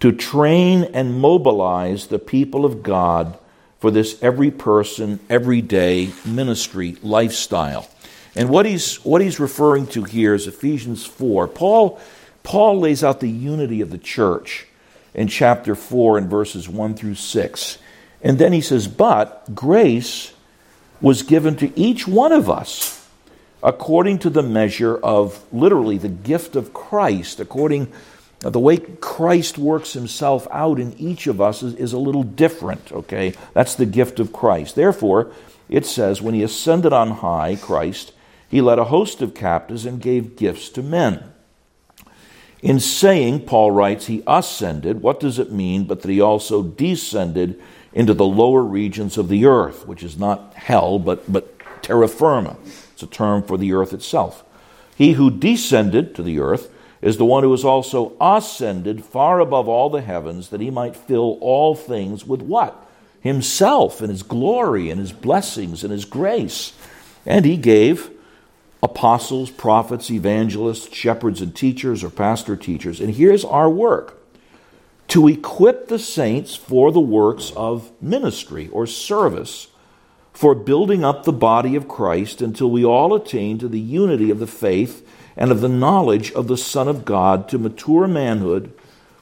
to 0.00 0.12
train 0.12 0.84
and 0.94 1.20
mobilize 1.20 2.06
the 2.06 2.18
people 2.18 2.64
of 2.64 2.82
God 2.82 3.38
for 3.78 3.90
this 3.90 4.22
every 4.22 4.50
person, 4.50 5.20
everyday 5.28 6.12
ministry 6.24 6.96
lifestyle. 7.02 7.88
And 8.36 8.48
what 8.48 8.66
he's, 8.66 8.96
what 9.04 9.20
he's 9.20 9.40
referring 9.40 9.86
to 9.88 10.04
here 10.04 10.34
is 10.34 10.46
Ephesians 10.46 11.04
4. 11.04 11.48
Paul, 11.48 12.00
Paul 12.50 12.80
lays 12.80 13.04
out 13.04 13.20
the 13.20 13.30
unity 13.30 13.80
of 13.80 13.90
the 13.90 13.96
church 13.98 14.66
in 15.14 15.28
chapter 15.28 15.76
4 15.76 16.18
and 16.18 16.28
verses 16.28 16.68
1 16.68 16.96
through 16.96 17.14
6. 17.14 17.78
And 18.22 18.40
then 18.40 18.52
he 18.52 18.60
says, 18.60 18.88
But 18.88 19.54
grace 19.54 20.32
was 21.00 21.22
given 21.22 21.54
to 21.58 21.78
each 21.78 22.08
one 22.08 22.32
of 22.32 22.50
us 22.50 23.08
according 23.62 24.18
to 24.18 24.30
the 24.30 24.42
measure 24.42 24.96
of 24.96 25.40
literally 25.52 25.96
the 25.96 26.08
gift 26.08 26.56
of 26.56 26.74
Christ, 26.74 27.38
according 27.38 27.92
the 28.40 28.58
way 28.58 28.78
Christ 28.78 29.56
works 29.56 29.92
himself 29.92 30.48
out 30.50 30.80
in 30.80 30.98
each 30.98 31.28
of 31.28 31.40
us 31.40 31.62
is, 31.62 31.74
is, 31.74 31.92
a 31.92 31.98
little 31.98 32.24
different, 32.24 32.90
okay? 32.90 33.32
That's 33.54 33.76
the 33.76 33.86
gift 33.86 34.18
of 34.18 34.32
Christ. 34.32 34.74
Therefore, 34.74 35.30
it 35.68 35.86
says, 35.86 36.20
when 36.20 36.34
he 36.34 36.42
ascended 36.42 36.92
on 36.92 37.12
high, 37.12 37.54
Christ, 37.54 38.12
he 38.48 38.60
led 38.60 38.80
a 38.80 38.86
host 38.86 39.22
of 39.22 39.34
captives 39.36 39.86
and 39.86 40.02
gave 40.02 40.34
gifts 40.34 40.68
to 40.70 40.82
men. 40.82 41.29
In 42.62 42.78
saying, 42.78 43.46
Paul 43.46 43.70
writes, 43.70 44.06
he 44.06 44.22
ascended, 44.26 45.00
what 45.00 45.20
does 45.20 45.38
it 45.38 45.50
mean 45.50 45.84
but 45.84 46.02
that 46.02 46.10
he 46.10 46.20
also 46.20 46.62
descended 46.62 47.60
into 47.92 48.14
the 48.14 48.26
lower 48.26 48.62
regions 48.62 49.16
of 49.16 49.28
the 49.28 49.46
earth, 49.46 49.86
which 49.86 50.02
is 50.02 50.18
not 50.18 50.54
hell, 50.54 50.98
but, 50.98 51.30
but 51.32 51.58
terra 51.82 52.08
firma. 52.08 52.56
It's 52.92 53.02
a 53.02 53.06
term 53.06 53.42
for 53.42 53.56
the 53.56 53.72
earth 53.72 53.92
itself. 53.92 54.44
He 54.94 55.12
who 55.12 55.30
descended 55.30 56.14
to 56.14 56.22
the 56.22 56.38
earth 56.38 56.70
is 57.00 57.16
the 57.16 57.24
one 57.24 57.42
who 57.42 57.54
is 57.54 57.64
also 57.64 58.12
ascended 58.20 59.04
far 59.04 59.40
above 59.40 59.66
all 59.66 59.88
the 59.88 60.02
heavens, 60.02 60.50
that 60.50 60.60
he 60.60 60.70
might 60.70 60.94
fill 60.94 61.38
all 61.40 61.74
things 61.74 62.26
with 62.26 62.42
what? 62.42 62.86
Himself 63.20 64.00
and 64.00 64.10
his 64.10 64.22
glory 64.22 64.90
and 64.90 65.00
his 65.00 65.12
blessings 65.12 65.82
and 65.82 65.92
his 65.92 66.04
grace. 66.04 66.74
And 67.24 67.44
he 67.44 67.56
gave 67.56 68.10
apostles, 68.82 69.50
prophets, 69.50 70.10
evangelists, 70.10 70.94
shepherds, 70.94 71.40
and 71.40 71.54
teachers, 71.54 72.02
or 72.02 72.10
pastor 72.10 72.56
teachers. 72.56 73.00
And 73.00 73.14
here's 73.14 73.44
our 73.44 73.68
work 73.68 74.18
to 75.08 75.26
equip 75.26 75.88
the 75.88 75.98
saints 75.98 76.54
for 76.54 76.92
the 76.92 77.00
works 77.00 77.52
of 77.56 77.90
ministry 78.00 78.68
or 78.68 78.86
service 78.86 79.68
for 80.32 80.54
building 80.54 81.04
up 81.04 81.24
the 81.24 81.32
body 81.32 81.74
of 81.74 81.88
Christ 81.88 82.40
until 82.40 82.70
we 82.70 82.84
all 82.84 83.14
attain 83.14 83.58
to 83.58 83.68
the 83.68 83.80
unity 83.80 84.30
of 84.30 84.38
the 84.38 84.46
faith 84.46 85.06
and 85.36 85.50
of 85.50 85.60
the 85.60 85.68
knowledge 85.68 86.30
of 86.32 86.46
the 86.46 86.56
Son 86.56 86.88
of 86.88 87.04
God 87.04 87.48
to 87.48 87.58
mature 87.58 88.06
manhood, 88.06 88.72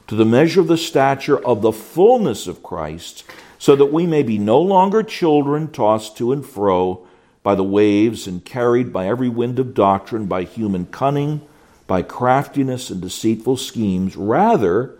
to 0.07 0.15
the 0.15 0.25
measure 0.25 0.61
of 0.61 0.67
the 0.67 0.77
stature 0.77 1.43
of 1.43 1.61
the 1.61 1.71
fullness 1.71 2.47
of 2.47 2.63
Christ, 2.63 3.23
so 3.57 3.75
that 3.75 3.91
we 3.91 4.05
may 4.05 4.23
be 4.23 4.37
no 4.37 4.61
longer 4.61 5.03
children 5.03 5.69
tossed 5.69 6.15
to 6.17 6.31
and 6.31 6.45
fro 6.45 7.05
by 7.43 7.55
the 7.55 7.63
waves 7.63 8.27
and 8.27 8.43
carried 8.43 8.91
by 8.91 9.07
every 9.07 9.29
wind 9.29 9.59
of 9.59 9.73
doctrine, 9.73 10.25
by 10.25 10.43
human 10.43 10.85
cunning, 10.85 11.41
by 11.87 12.01
craftiness 12.01 12.89
and 12.89 13.01
deceitful 13.01 13.57
schemes. 13.57 14.15
Rather, 14.15 14.95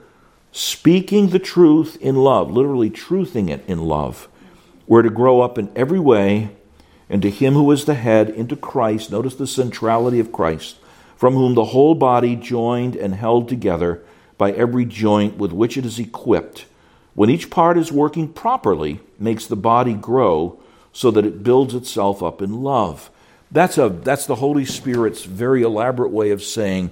speaking 0.51 1.29
the 1.29 1.39
truth 1.39 1.98
in 2.01 2.15
love, 2.15 2.50
literally 2.51 2.89
truthing 2.89 3.50
it 3.50 3.63
in 3.67 3.79
love 3.79 4.27
we're 4.89 5.03
to 5.03 5.10
grow 5.12 5.39
up 5.41 5.60
in 5.60 5.72
every 5.75 6.00
way 6.00 6.50
into 7.10 7.29
Him 7.29 7.53
who 7.53 7.72
is 7.72 7.86
the 7.86 7.93
head, 7.93 8.27
into 8.27 8.55
Christ. 8.55 9.12
Notice 9.12 9.36
the 9.36 9.46
centrality 9.46 10.19
of 10.19 10.31
Christ, 10.31 10.77
from 11.15 11.36
whom 11.36 11.53
the 11.53 11.65
whole 11.65 11.93
body, 11.93 12.36
joined 12.36 12.96
and 12.96 13.13
held 13.13 13.48
together 13.48 14.01
by 14.39 14.51
every 14.51 14.86
joint 14.86 15.38
with 15.38 15.51
which 15.51 15.77
it 15.77 15.86
is 15.86 16.00
equipped, 16.00 16.65
when 17.13 17.29
each 17.29 17.51
part 17.51 17.77
is 17.77 17.91
working 17.91 18.34
properly, 18.34 19.00
makes 19.19 19.46
the 19.46 19.55
body 19.55 19.93
grow 19.93 20.60
so 21.00 21.12
that 21.12 21.25
it 21.25 21.44
builds 21.44 21.74
itself 21.75 22.22
up 22.22 22.41
in 22.41 22.62
love. 22.62 23.10
That's, 23.53 23.77
a, 23.77 23.88
that's 23.88 24.25
the 24.25 24.36
Holy 24.36 24.65
Spirit's 24.65 25.24
very 25.24 25.62
elaborate 25.62 26.12
way 26.12 26.32
of 26.32 26.44
saying 26.44 26.91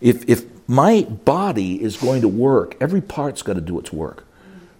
if, 0.00 0.26
if 0.26 0.46
my 0.66 1.02
body 1.02 1.82
is 1.82 1.98
going 1.98 2.22
to 2.22 2.28
work, 2.28 2.78
every 2.80 3.02
part's 3.02 3.42
got 3.42 3.56
to 3.56 3.60
do 3.60 3.78
its 3.78 3.92
work. 3.92 4.24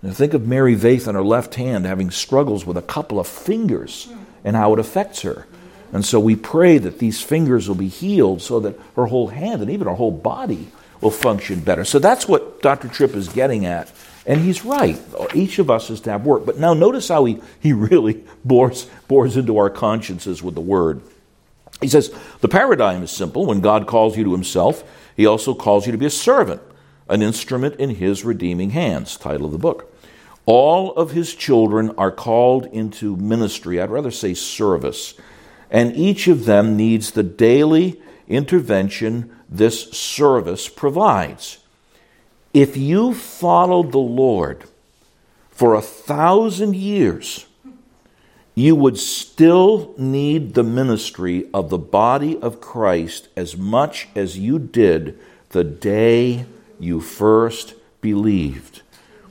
Now 0.01 0.13
think 0.13 0.33
of 0.33 0.47
Mary 0.49 0.75
Vaith 0.75 1.07
on 1.07 1.15
her 1.17 1.23
left 1.23 1.57
hand 1.57 1.85
having 1.85 2.11
struggles 2.11 2.65
with 2.65 2.79
a 2.79 2.83
couple 2.83 3.21
of 3.21 3.27
fingers 3.27 4.09
and 4.43 4.57
how 4.57 4.73
it 4.73 4.79
affects 4.79 5.21
her. 5.21 5.47
And 5.93 6.03
so 6.03 6.19
we 6.19 6.35
pray 6.35 6.79
that 6.79 6.99
these 6.99 7.21
fingers 7.21 7.69
will 7.69 7.75
be 7.75 7.89
healed 7.89 8.41
so 8.41 8.59
that 8.61 8.81
her 8.97 9.05
whole 9.05 9.29
hand 9.29 9.61
and 9.61 9.71
even 9.71 9.87
her 9.87 9.93
whole 9.93 10.11
body 10.11 10.69
will 11.03 11.11
function 11.11 11.61
better. 11.61 11.85
So 11.85 11.99
that's 11.99 12.27
what 12.27 12.63
Dr. 12.63 12.89
Tripp 12.89 13.15
is 13.17 13.29
getting 13.29 13.67
at. 13.67 13.93
And 14.27 14.41
he's 14.41 14.65
right. 14.65 15.01
Each 15.35 15.59
of 15.59 15.71
us 15.71 15.91
is 15.91 16.01
to 16.03 16.11
have 16.11 16.25
work. 16.25 16.47
But 16.47 16.59
now 16.59 16.75
notice 16.75 17.09
how 17.09 17.25
he, 17.25 17.41
he 17.61 17.73
really 17.73 18.25
bores, 18.45 18.89
bores 19.09 19.37
into 19.37 19.59
our 19.59 19.71
consciences 19.71 20.43
with 20.43 20.55
the 20.55 20.61
word. 20.61 21.03
He 21.81 21.89
says, 21.89 22.15
The 22.41 22.49
paradigm 22.49 23.03
is 23.03 23.11
simple. 23.11 23.47
When 23.47 23.61
God 23.61 23.87
calls 23.87 24.17
you 24.17 24.25
to 24.25 24.33
himself, 24.33 24.85
he 25.17 25.27
also 25.27 25.55
calls 25.55 25.87
you 25.87 25.93
to 25.93 25.99
be 25.99 26.07
a 26.07 26.11
servant. 26.11 26.63
an 27.09 27.21
instrument 27.21 27.75
in 27.77 27.91
his 27.91 28.25
redeeming 28.25 28.71
hands. 28.71 29.17
Title 29.17 29.47
of 29.47 29.53
the 29.53 29.59
book. 29.59 29.93
All 30.47 30.95
of 30.95 31.13
his 31.13 31.35
children 31.35 31.91
are 31.99 32.11
called 32.11 32.67
into 32.67 33.17
ministry, 33.17 33.81
I'd 33.81 33.91
rather 33.91 34.11
say 34.11 34.35
service, 34.35 35.15
and 35.71 35.97
each 35.97 36.27
of 36.27 36.47
them 36.47 36.77
needs 36.77 37.13
the 37.13 37.23
daily 37.23 38.01
intervention 38.29 39.37
this 39.49 39.91
service 39.91 40.69
provides. 40.69 41.59
If 42.55 42.77
you 42.77 43.15
followed 43.15 43.93
the 43.93 43.99
Lord 43.99 44.65
for 45.51 45.75
a 45.75 45.81
thousand 45.83 46.77
years, 46.77 47.47
you 48.55 48.77
would 48.77 48.99
still 48.99 49.95
need 49.97 50.53
the 50.53 50.63
ministry 50.63 51.49
of 51.55 51.71
the 51.71 51.79
body 51.79 52.39
of 52.41 52.61
Christ 52.61 53.29
as 53.37 53.57
much 53.57 54.09
as 54.15 54.39
you 54.39 54.59
did 54.59 55.19
the 55.51 55.65
day 55.65 56.45
you 56.79 57.01
first 57.01 57.75
believed. 58.03 58.83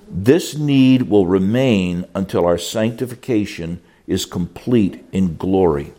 This 0.09 0.57
need 0.57 1.03
will 1.03 1.27
remain 1.27 2.05
until 2.15 2.45
our 2.45 2.57
sanctification 2.57 3.81
is 4.07 4.25
complete 4.25 5.05
in 5.11 5.37
glory. 5.37 5.93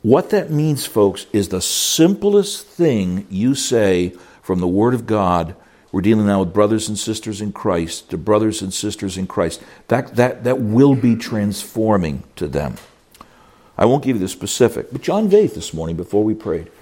What 0.00 0.30
that 0.30 0.50
means, 0.50 0.86
folks, 0.86 1.26
is 1.32 1.50
the 1.50 1.60
simplest 1.60 2.66
thing 2.66 3.26
you 3.30 3.54
say 3.54 4.14
from 4.42 4.60
the 4.60 4.66
Word 4.66 4.94
of 4.94 5.06
God. 5.06 5.54
We're 5.94 6.00
dealing 6.00 6.26
now 6.26 6.40
with 6.40 6.52
brothers 6.52 6.88
and 6.88 6.98
sisters 6.98 7.40
in 7.40 7.52
Christ, 7.52 8.10
the 8.10 8.16
brothers 8.16 8.62
and 8.62 8.74
sisters 8.74 9.16
in 9.16 9.28
Christ. 9.28 9.62
That, 9.86 10.16
that, 10.16 10.42
that 10.42 10.58
will 10.58 10.96
be 10.96 11.14
transforming 11.14 12.24
to 12.34 12.48
them. 12.48 12.74
I 13.78 13.84
won't 13.84 14.02
give 14.02 14.16
you 14.16 14.20
the 14.20 14.26
specific, 14.26 14.90
but 14.90 15.02
John 15.02 15.30
Vaith 15.30 15.54
this 15.54 15.72
morning, 15.72 15.94
before 15.94 16.24
we 16.24 16.34
prayed, 16.34 16.72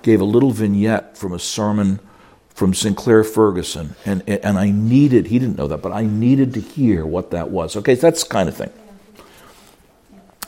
gave 0.00 0.22
a 0.22 0.24
little 0.24 0.52
vignette 0.52 1.18
from 1.18 1.34
a 1.34 1.38
sermon 1.38 2.00
from 2.48 2.72
Sinclair 2.72 3.24
Ferguson. 3.24 3.94
And, 4.06 4.26
and 4.26 4.56
I 4.56 4.70
needed, 4.70 5.26
he 5.26 5.38
didn't 5.38 5.58
know 5.58 5.68
that, 5.68 5.82
but 5.82 5.92
I 5.92 6.06
needed 6.06 6.54
to 6.54 6.60
hear 6.60 7.04
what 7.04 7.32
that 7.32 7.50
was. 7.50 7.76
Okay, 7.76 7.94
so 7.94 8.00
that's 8.00 8.24
the 8.24 8.30
kind 8.30 8.48
of 8.48 8.56
thing. 8.56 8.72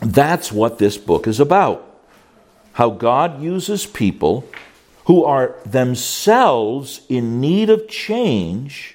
That's 0.00 0.50
what 0.50 0.78
this 0.78 0.96
book 0.96 1.26
is 1.26 1.40
about. 1.40 1.84
How 2.72 2.88
God 2.88 3.42
uses 3.42 3.84
people 3.84 4.48
who 5.08 5.24
are 5.24 5.54
themselves 5.64 7.00
in 7.08 7.40
need 7.40 7.70
of 7.70 7.88
change 7.88 8.94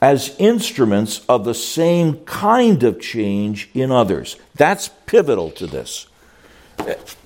as 0.00 0.34
instruments 0.38 1.22
of 1.28 1.44
the 1.44 1.54
same 1.54 2.16
kind 2.24 2.82
of 2.82 2.98
change 2.98 3.68
in 3.74 3.92
others. 3.92 4.36
That's 4.54 4.88
pivotal 5.04 5.50
to 5.52 5.66
this. 5.66 6.06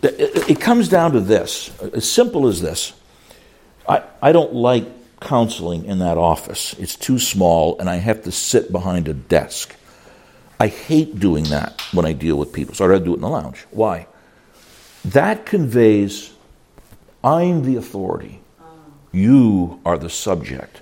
It 0.03 0.61
comes 0.61 0.89
down 0.89 1.13
to 1.13 1.21
this, 1.21 1.71
as 1.81 2.11
simple 2.11 2.49
as 2.49 2.61
this. 2.61 2.93
I, 3.89 4.03
I 4.21 4.33
don't 4.33 4.53
like 4.53 5.21
counseling 5.21 5.85
in 5.85 6.01
that 6.01 6.19
office. 6.19 6.75
It's 6.81 6.97
too 6.97 7.21
small, 7.21 7.79
and 7.79 7.89
I 7.89 7.97
have 7.97 8.25
to 8.25 8.33
sit 8.33 8.73
behind 8.73 9.07
a 9.07 9.15
desk. 9.15 9.77
I 10.59 10.67
hate 10.67 11.21
doing 11.21 11.45
that 11.45 11.81
when 11.93 12.05
I 12.05 12.15
deal 12.15 12.37
with 12.37 12.53
people, 12.53 12.75
so 12.75 12.85
I'd 12.85 12.89
rather 12.89 13.05
do 13.05 13.13
it 13.13 13.19
in 13.19 13.21
the 13.21 13.29
lounge. 13.29 13.65
Why? 13.71 14.09
That 15.05 15.47
conveys 15.47 16.33
I'm 17.23 17.65
the 17.65 17.77
authority, 17.77 18.41
you 19.13 19.81
are 19.85 19.99
the 19.99 20.11
subject. 20.11 20.81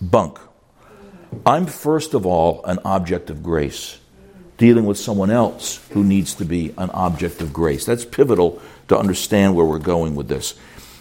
Bunk. 0.00 0.38
I'm 1.44 1.66
first 1.66 2.14
of 2.14 2.24
all 2.24 2.62
an 2.64 2.78
object 2.84 3.30
of 3.30 3.42
grace, 3.42 3.98
dealing 4.56 4.86
with 4.86 4.98
someone 4.98 5.30
else 5.30 5.84
who 5.90 6.04
needs 6.04 6.34
to 6.34 6.44
be 6.44 6.72
an 6.78 6.90
object 6.90 7.40
of 7.40 7.52
grace. 7.52 7.84
That's 7.84 8.04
pivotal 8.04 8.60
to 8.88 8.98
understand 8.98 9.54
where 9.54 9.66
we're 9.66 9.78
going 9.78 10.14
with 10.14 10.28
this. 10.28 10.54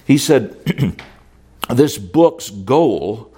He 0.05 0.17
said, 0.17 0.55
this 1.69 1.98
book's 1.98 2.50
goal 2.50 3.34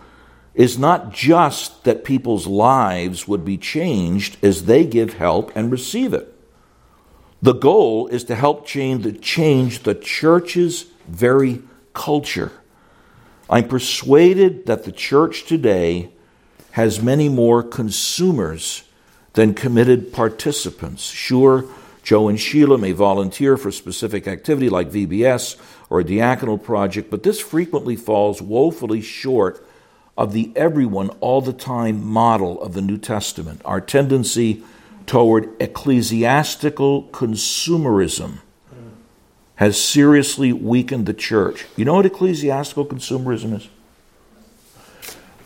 is 0.54 0.78
not 0.78 1.14
just 1.14 1.84
that 1.84 2.04
people's 2.04 2.48
lives 2.48 3.28
would 3.28 3.46
be 3.46 3.58
changed 3.58 4.38
as 4.44 4.66
they 4.66 4.84
give 4.84 5.14
help 5.14 5.52
and 5.56 5.72
receive 5.72 6.14
it. 6.14 6.36
The 7.42 7.54
goal 7.54 8.08
is 8.08 8.26
to 8.26 8.36
help 8.36 8.66
change 8.66 9.04
the, 9.04 9.14
change 9.14 9.84
the 9.84 9.96
church's 9.96 10.89
very 11.10 11.62
culture. 11.94 12.52
I'm 13.50 13.68
persuaded 13.68 14.68
that 14.68 14.84
the 14.84 14.92
church 14.92 15.46
today 15.46 16.12
has 16.72 17.02
many 17.02 17.30
more 17.30 17.64
consumers 17.64 18.84
than 19.34 19.54
committed 19.54 20.14
participants. 20.14 21.10
Sure, 21.10 21.66
Joe 22.04 22.28
and 22.28 22.40
Sheila 22.40 22.78
may 22.78 22.92
volunteer 22.92 23.58
for 23.58 23.72
specific 23.72 24.28
activity 24.28 24.70
like 24.70 24.92
VBS 24.92 25.58
or 25.90 26.00
a 26.00 26.04
diaconal 26.04 26.62
project, 26.62 27.10
but 27.10 27.24
this 27.24 27.40
frequently 27.40 27.96
falls 27.96 28.42
woefully 28.42 29.02
short 29.02 29.66
of 30.18 30.34
the 30.34 30.52
everyone 30.56 31.10
all 31.22 31.42
the 31.42 31.54
time 31.54 32.06
model 32.06 32.62
of 32.62 32.74
the 32.74 32.82
New 32.82 32.98
Testament. 32.98 33.62
Our 33.66 33.82
tendency 33.82 34.64
toward 35.06 35.50
ecclesiastical 35.60 37.04
consumerism 37.06 38.40
has 39.60 39.82
seriously 39.82 40.54
weakened 40.54 41.06
the 41.06 41.14
church. 41.14 41.66
You 41.76 41.86
know 41.86 41.96
what 41.96 42.06
ecclesiastical 42.06 42.86
consumerism 42.86 43.58
is? 43.58 43.68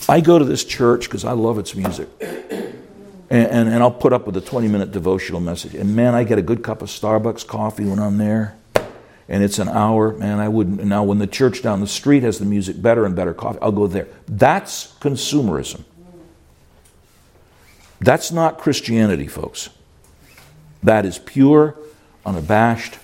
I 0.08 0.22
go 0.22 0.38
to 0.38 0.46
this 0.46 0.64
church 0.64 1.06
because 1.06 1.26
I 1.26 1.32
love 1.32 1.58
its 1.58 1.76
music. 1.76 2.08
And, 2.22 3.48
and, 3.48 3.70
and, 3.70 3.82
I'll 3.82 3.90
put 3.90 4.14
up 4.14 4.28
with 4.28 4.38
a 4.38 4.42
20 4.42 4.68
minute 4.68 4.92
devotional 4.92 5.40
message. 5.40 5.74
And 5.74 5.96
man, 5.96 6.14
I 6.14 6.24
get 6.24 6.38
a 6.38 6.42
good 6.42 6.64
cup 6.64 6.82
of 6.82 6.90
Starbucks 6.90 7.48
coffee 7.48 7.86
when 7.86 8.00
I'm 8.00 8.18
there 8.18 8.56
and 9.30 9.44
it's 9.44 9.60
an 9.60 9.70
hour, 9.70 10.14
man, 10.14 10.40
I 10.40 10.50
wouldn't. 10.50 10.84
Now, 10.84 11.04
when 11.04 11.18
the 11.18 11.28
church 11.28 11.62
down 11.62 11.80
the 11.80 11.88
street 11.88 12.24
has 12.24 12.40
the 12.40 12.46
music 12.46 12.82
better 12.82 13.06
and 13.06 13.16
better 13.16 13.34
coffee, 13.34 13.60
I'll 13.62 13.72
go 13.72 13.88
there. 13.88 14.08
That's 14.28 14.94
consumerism. 15.00 15.84
That's 18.00 18.32
not 18.32 18.60
Christianity, 18.60 19.28
folks. 19.28 19.70
That 20.84 21.06
is 21.06 21.18
pure, 21.18 21.78
unabashed. 22.26 23.00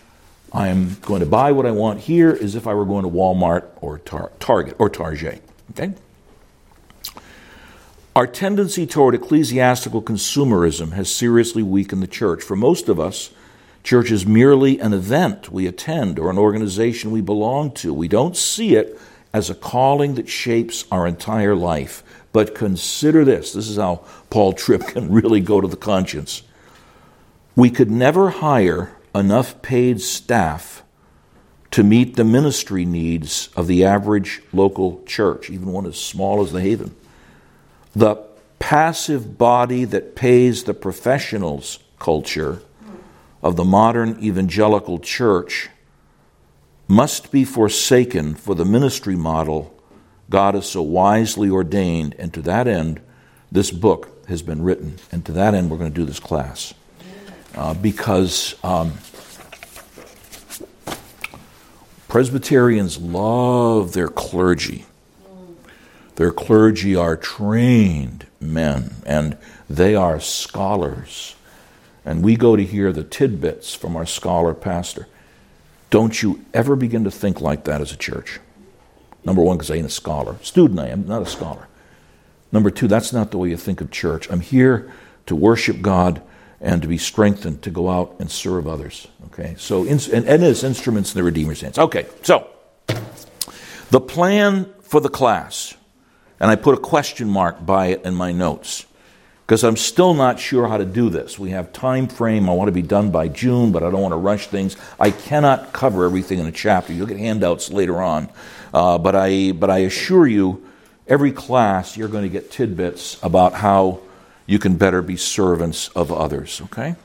I 0.52 0.70
am 0.70 0.98
going 1.02 1.20
to 1.20 1.26
buy 1.26 1.52
what 1.52 1.66
I 1.66 1.72
want 1.72 2.02
here 2.02 2.38
as 2.42 2.56
if 2.56 2.68
I 2.68 2.74
were 2.74 2.86
going 2.86 3.04
to 3.04 3.10
Walmart 3.10 3.66
or 3.82 4.00
Tar- 4.00 4.32
Target 4.40 4.76
or 4.80 4.90
Target. 4.90 5.44
Okay? 5.72 5.94
Our 8.16 8.28
tendency 8.28 8.88
toward 8.88 9.16
ecclesiastical 9.16 10.02
consumerism 10.02 10.94
has 10.94 11.14
seriously 11.14 11.64
weakened 11.64 12.02
the 12.02 12.08
church. 12.08 12.44
For 12.44 12.56
most 12.56 12.90
of 12.90 13.00
us, 13.00 13.30
Church 13.84 14.12
is 14.12 14.26
merely 14.26 14.80
an 14.80 14.94
event 14.94 15.52
we 15.52 15.66
attend 15.66 16.20
or 16.20 16.30
an 16.30 16.38
organization 16.38 17.12
we 17.12 17.22
belong 17.22 17.72
to. 17.72 17.94
We 17.94 18.08
don't 18.08 18.36
see 18.36 18.76
it 18.76 19.00
as 19.34 19.50
a 19.50 19.56
calling 19.56 20.16
that 20.16 20.28
shapes 20.28 20.86
our 20.92 21.08
entire 21.08 21.56
life. 21.56 22.04
But 22.32 22.54
consider 22.54 23.26
this 23.26 23.54
this 23.54 23.68
is 23.68 23.78
how 23.78 24.04
Paul 24.30 24.54
Tripp 24.54 24.82
can 24.88 25.12
really 25.12 25.40
go 25.40 25.62
to 25.62 25.68
the 25.68 25.78
conscience. 25.78 26.44
We 27.56 27.70
could 27.70 27.90
never 27.90 28.30
hire 28.30 28.96
enough 29.13 29.62
paid 29.62 30.02
staff 30.02 30.84
to 31.72 31.84
meet 31.84 32.15
the 32.15 32.24
ministry 32.24 32.86
needs 32.86 33.50
of 33.56 33.67
the 33.67 33.86
average 33.86 34.41
local 34.52 35.04
church, 35.06 35.50
even 35.50 35.72
one 35.72 35.86
as 35.86 36.00
small 36.00 36.41
as 36.41 36.52
the 36.52 36.62
Haven. 36.62 36.95
The 37.95 38.15
passive 38.60 39.38
body 39.38 39.86
that 39.86 40.15
pays 40.15 40.63
the 40.63 40.74
professionals 40.74 41.80
culture 42.00 42.62
of 43.41 43.56
the 43.56 43.63
modern 43.63 44.22
evangelical 44.24 45.00
church 45.00 45.69
must 46.88 47.32
be 47.32 47.45
forsaken 47.45 48.36
for 48.36 48.56
the 48.56 48.65
ministry 48.65 49.15
model 49.15 49.76
God 50.30 50.54
has 50.54 50.69
so 50.69 50.82
wisely 50.82 51.50
ordained. 51.50 52.15
And 52.19 52.34
to 52.34 52.41
that 52.43 52.67
end, 52.67 53.02
this 53.52 53.72
book 53.72 54.28
has 54.28 54.41
been 54.41 54.62
written. 54.62 54.98
And 55.12 55.26
to 55.26 55.32
that 55.34 55.54
end, 55.54 55.69
we're 55.69 55.78
going 55.78 55.91
to 55.91 56.00
do 56.00 56.06
this 56.06 56.19
class. 56.19 56.74
Uh, 57.60 57.74
because 57.74 58.56
um, 58.63 58.93
Presbyterians 62.08 62.98
love 62.98 63.91
their 63.91 64.08
clergy. 64.08 64.86
Their 66.15 66.32
clergy 66.32 66.95
are 66.95 67.17
trained 67.17 68.28
men, 68.39 68.95
and 69.06 69.38
they 69.69 69.95
are 69.95 70.19
scholars 70.19 71.36
and 72.10 72.24
we 72.24 72.36
go 72.36 72.56
to 72.56 72.63
hear 72.63 72.91
the 72.91 73.04
tidbits 73.04 73.76
from 73.76 73.95
our 73.95 74.06
scholar 74.06 74.56
pastor. 74.56 75.08
Don't 75.91 76.24
you 76.24 76.43
ever 76.56 76.76
begin 76.76 77.04
to 77.04 77.12
think 77.12 77.39
like 77.39 77.65
that 77.65 77.82
as 77.82 77.91
a 77.91 77.98
church. 77.98 78.39
Number 79.24 79.43
one, 79.43 79.58
because 79.58 79.69
I 79.69 79.76
ain't 79.76 79.86
a 79.86 79.89
scholar. 79.89 80.38
Student, 80.41 80.80
I 80.80 80.88
am, 80.88 81.06
not 81.06 81.22
a 81.22 81.28
scholar. 81.28 81.67
Number 82.52 82.72
two, 82.72 82.88
that's 82.88 83.13
not 83.13 83.30
the 83.30 83.38
way 83.38 83.50
you 83.50 83.58
think 83.58 83.80
of 83.80 83.91
church. 83.91 84.28
I'm 84.32 84.39
here 84.39 84.91
to 85.28 85.36
worship 85.36 85.84
God 85.84 86.19
and 86.62 86.82
to 86.82 86.88
be 86.88 86.98
strengthened 86.98 87.62
to 87.63 87.69
go 87.69 87.89
out 87.89 88.15
and 88.19 88.30
serve 88.30 88.67
others. 88.67 89.08
Okay, 89.28 89.56
so, 89.58 89.86
and, 89.86 90.10
and 90.12 90.43
as 90.43 90.63
instruments 90.63 91.13
in 91.13 91.24
the 91.24 91.24
Redeemer's 91.24 91.62
hands. 91.62 91.78
Okay, 91.78 92.08
so 92.24 92.48
the 93.91 94.02
plan 94.02 94.72
for 94.82 95.00
the 95.00 95.10
class, 95.10 95.74
and 96.39 96.50
I 96.52 96.56
put 96.56 96.76
a 96.76 96.82
question 96.82 97.30
mark 97.30 97.65
by 97.65 97.88
it 97.88 98.04
in 98.04 98.15
my 98.15 98.32
notes 98.32 98.86
because 99.50 99.63
I'm 99.63 99.78
still 99.78 100.13
not 100.13 100.39
sure 100.39 100.67
how 100.67 100.78
to 100.78 100.86
do 100.86 101.10
this. 101.10 101.39
We 101.39 101.50
have 101.52 101.74
time 101.74 102.08
frame. 102.08 102.48
I 102.48 102.54
want 102.54 102.67
to 102.67 102.72
be 102.72 102.84
done 102.84 103.10
by 103.10 103.30
June, 103.30 103.72
but 103.72 103.82
I 103.82 103.89
don't 103.89 104.02
want 104.02 104.12
to 104.12 104.17
rush 104.17 104.45
things. 104.45 104.78
I 105.00 105.10
cannot 105.10 105.74
cover 105.74 106.06
everything 106.06 106.38
in 106.38 106.45
a 106.45 106.52
chapter. 106.52 106.93
You'll 106.93 107.08
get 107.08 107.17
handouts 107.17 107.72
later 107.72 108.00
on, 108.00 108.30
uh, 108.74 109.00
but 109.00 109.15
I 109.15 109.54
but 109.54 109.72
I 109.72 109.80
assure 109.80 110.28
you, 110.28 110.67
every 111.08 111.32
class, 111.32 111.98
you're 111.98 112.10
going 112.10 112.24
to 112.24 112.30
get 112.30 112.52
tidbits 112.52 113.17
about 113.24 113.54
how 113.54 114.02
you 114.50 114.58
can 114.58 114.78
better 114.78 115.04
be 115.04 115.16
servants 115.16 115.90
of 115.90 116.12
others, 116.12 116.60
okay? 116.66 116.96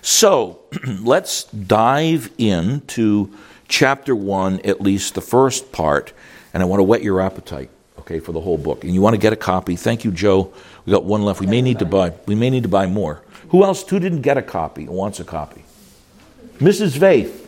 So 0.00 0.60
let's 1.02 1.44
dive 1.44 2.32
into 2.38 3.30
chapter 3.68 4.16
one, 4.16 4.60
at 4.60 4.80
least 4.80 5.14
the 5.14 5.20
first 5.20 5.70
part, 5.70 6.14
and 6.54 6.62
I 6.62 6.66
want 6.66 6.80
to 6.80 6.84
whet 6.84 7.02
your 7.02 7.20
appetite, 7.20 7.68
okay, 7.98 8.20
for 8.20 8.32
the 8.32 8.40
whole 8.40 8.56
book. 8.56 8.84
And 8.84 8.94
you 8.94 9.02
want 9.02 9.12
to 9.12 9.20
get 9.20 9.34
a 9.34 9.36
copy. 9.36 9.76
Thank 9.76 10.06
you, 10.06 10.12
Joe. 10.12 10.54
We 10.86 10.92
got 10.92 11.04
one 11.04 11.22
left. 11.22 11.40
We 11.40 11.46
may 11.46 11.60
need 11.60 11.78
to 11.80 11.84
buy. 11.84 12.14
We 12.24 12.34
may 12.34 12.48
need 12.48 12.62
to 12.62 12.70
buy 12.70 12.86
more. 12.86 13.22
Who 13.50 13.64
else? 13.64 13.86
Who 13.86 14.00
didn't 14.00 14.22
get 14.22 14.38
a 14.38 14.42
copy 14.42 14.88
wants 14.88 15.20
a 15.20 15.24
copy? 15.24 15.62
Mrs. 16.58 16.96
Vaith. 16.96 17.44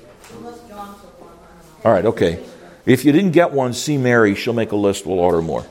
All 1.82 1.92
right. 1.92 2.04
Okay. 2.04 2.44
If 2.84 3.06
you 3.06 3.12
didn't 3.12 3.32
get 3.32 3.52
one, 3.52 3.72
see 3.72 3.96
Mary. 3.96 4.34
She'll 4.34 4.52
make 4.52 4.72
a 4.72 4.76
list. 4.76 5.06
We'll 5.06 5.18
order 5.18 5.40
more. 5.40 5.64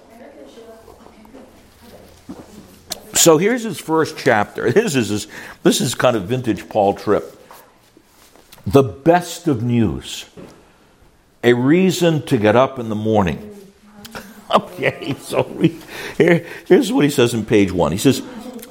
So 3.26 3.40
here's 3.40 3.64
his 3.64 3.80
first 3.80 4.20
chapter. 4.20 4.72
This 4.72 4.94
is, 4.94 5.26
this 5.64 5.82
is 5.82 5.96
kind 5.96 6.16
of 6.16 6.26
vintage 6.26 6.70
Paul 6.70 6.94
Tripp. 6.94 7.36
The 8.68 8.84
best 8.84 9.48
of 9.48 9.64
news. 9.64 10.26
A 11.44 11.54
reason 11.54 12.22
to 12.28 12.38
get 12.38 12.56
up 12.56 12.78
in 12.78 12.90
the 12.90 12.96
morning. 12.96 13.52
Okay, 14.54 15.16
so 15.20 15.42
here, 16.20 16.46
here's 16.68 16.94
what 16.94 17.04
he 17.04 17.10
says 17.10 17.34
in 17.34 17.48
page 17.48 17.72
one. 17.72 17.92
He 17.92 17.98
says, 17.98 18.22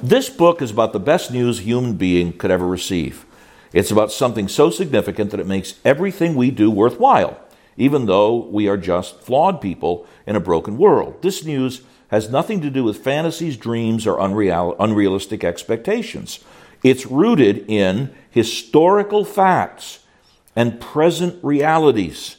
This 0.01 0.29
book 0.29 0.61
is 0.61 0.71
about 0.71 0.93
the 0.93 1.01
best 1.01 1.31
news 1.31 1.59
a 1.59 1.63
human 1.63 1.95
being 1.95 2.31
could 2.31 2.49
ever 2.49 2.65
receive. 2.65 3.25
It's 3.73 3.91
about 3.91 4.09
something 4.09 4.47
so 4.47 4.69
significant 4.69 5.31
that 5.31 5.41
it 5.41 5.47
makes 5.47 5.75
everything 5.83 6.33
we 6.33 6.49
do 6.49 6.71
worthwhile, 6.71 7.37
even 7.75 8.05
though 8.05 8.37
we 8.37 8.69
are 8.69 8.77
just 8.77 9.19
flawed 9.19 9.59
people 9.59 10.07
in 10.25 10.37
a 10.37 10.39
broken 10.39 10.77
world. 10.77 11.21
This 11.21 11.43
news 11.43 11.81
has 12.09 12.29
nothing 12.29 12.61
to 12.61 12.69
do 12.69 12.83
with 12.83 13.03
fantasies, 13.03 13.57
dreams, 13.57 14.05
or 14.05 14.19
unreal, 14.19 14.75
unrealistic 14.79 15.43
expectations. 15.43 16.39
It's 16.83 17.05
rooted 17.05 17.65
in 17.67 18.13
historical 18.29 19.25
facts 19.25 19.99
and 20.55 20.79
present 20.79 21.43
realities. 21.43 22.37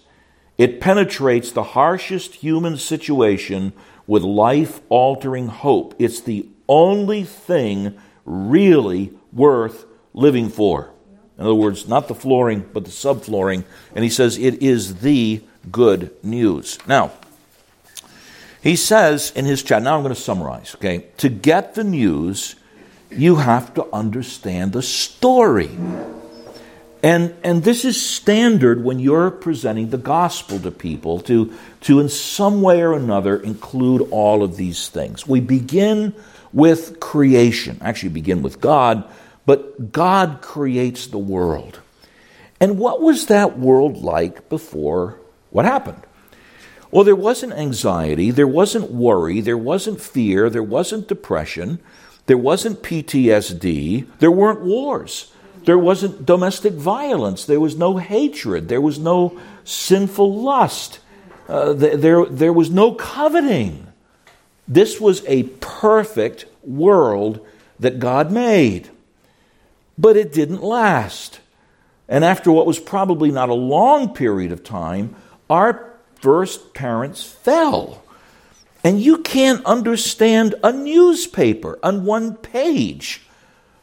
It 0.57 0.81
penetrates 0.81 1.50
the 1.50 1.62
harshest 1.62 2.37
human 2.37 2.76
situation 2.76 3.72
with 4.07 4.22
life 4.22 4.81
altering 4.88 5.48
hope. 5.48 5.94
It's 5.98 6.20
the 6.20 6.48
only 6.68 7.24
thing 7.24 7.98
really 8.24 9.12
worth 9.33 9.85
living 10.14 10.48
for. 10.48 10.92
In 11.37 11.44
other 11.44 11.55
words, 11.55 11.87
not 11.87 12.09
the 12.09 12.14
flooring, 12.14 12.64
but 12.72 12.85
the 12.85 12.90
subflooring. 12.90 13.64
And 13.94 14.02
he 14.02 14.11
says 14.11 14.38
it 14.38 14.62
is 14.62 15.00
the 15.00 15.42
good 15.70 16.14
news. 16.22 16.79
Now, 16.87 17.12
he 18.66 18.74
says 18.74 19.33
in 19.37 19.44
his 19.44 19.62
chat, 19.62 19.83
now 19.83 19.96
I'm 19.96 20.02
going 20.02 20.14
to 20.14 20.20
summarize, 20.20 20.74
okay? 20.74 21.07
To 21.18 21.29
get 21.29 21.74
the 21.74 21.85
news, 21.85 22.57
you 23.11 23.37
have 23.37 23.72
to 23.74 23.87
understand 23.92 24.72
the 24.72 24.83
story. 24.83 25.70
And, 27.00 27.37
and 27.44 27.62
this 27.62 27.85
is 27.85 28.05
standard 28.05 28.83
when 28.83 28.98
you're 28.98 29.31
presenting 29.31 29.90
the 29.90 29.98
gospel 29.98 30.59
to 30.59 30.72
people 30.72 31.20
to, 31.20 31.57
to, 31.83 32.00
in 32.00 32.09
some 32.09 32.61
way 32.61 32.83
or 32.83 32.94
another, 32.94 33.37
include 33.37 34.09
all 34.11 34.42
of 34.42 34.57
these 34.57 34.88
things. 34.88 35.29
We 35.29 35.38
begin 35.38 36.12
with 36.52 36.98
creation, 36.98 37.79
actually, 37.81 38.09
begin 38.09 38.42
with 38.42 38.61
God, 38.61 39.05
but 39.44 39.92
God 39.92 40.40
creates 40.42 41.07
the 41.07 41.18
world. 41.18 41.79
And 42.59 42.79
what 42.79 43.00
was 43.00 43.26
that 43.26 43.57
world 43.57 43.98
like 43.98 44.48
before 44.48 45.20
what 45.50 45.64
happened? 45.64 46.02
Well, 46.96 47.04
there 47.04 47.14
wasn't 47.14 47.52
anxiety, 47.52 48.30
there 48.30 48.46
wasn't 48.46 48.90
worry, 48.90 49.42
there 49.42 49.59
wasn't 49.59 50.00
fear, 50.00 50.48
there 50.48 50.62
wasn't 50.62 51.09
depression, 51.09 51.78
there 52.24 52.38
wasn't 52.38 52.82
PTSD, 52.82 54.06
there 54.18 54.30
weren't 54.30 54.62
wars, 54.62 55.30
there 55.66 55.76
wasn't 55.76 56.24
domestic 56.24 56.72
violence, 56.72 57.44
there 57.44 57.61
was 57.61 57.76
no 57.76 57.98
hatred, 57.98 58.68
there 58.68 58.80
was 58.80 58.98
no 58.98 59.38
sinful 59.62 60.40
lust, 60.40 61.00
uh, 61.50 61.74
there, 61.74 62.24
there 62.24 62.54
was 62.54 62.70
no 62.70 62.94
coveting. 62.94 63.88
This 64.66 64.98
was 64.98 65.22
a 65.26 65.42
perfect 65.61 66.46
world 66.62 67.46
that 67.78 67.98
God 67.98 68.32
made. 68.32 68.88
But 69.98 70.16
it 70.16 70.32
didn't 70.32 70.62
last. 70.62 71.40
And 72.09 72.24
after 72.24 72.50
what 72.50 72.66
was 72.66 72.78
probably 72.78 73.30
not 73.30 73.50
a 73.50 73.54
long 73.54 74.14
period 74.14 74.50
of 74.50 74.64
time, 74.64 75.14
our 75.50 75.86
first 76.20 76.74
parents 76.74 77.24
fell. 77.24 78.02
And 78.85 79.00
you 79.00 79.18
can't 79.18 79.64
understand 79.64 80.55
a 80.62 80.72
newspaper 80.72 81.79
on 81.83 82.05
one 82.05 82.37
page 82.37 83.22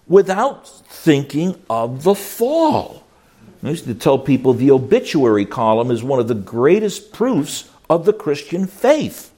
without 0.08 0.67
thinking 0.67 1.62
of 1.69 2.04
the 2.04 2.15
fall. 2.15 3.04
I 3.63 3.69
used 3.69 3.86
to 3.86 3.93
tell 3.93 4.19
people 4.19 4.54
the 4.54 4.72
obituary 4.72 5.46
column 5.46 5.89
is 5.89 6.04
one 6.04 6.19
of 6.19 6.28
the 6.28 6.36
greatest 6.36 7.13
proofs 7.13 7.69
of 7.89 8.06
the 8.06 8.13
Christian 8.13 8.67
faith. 8.67 9.34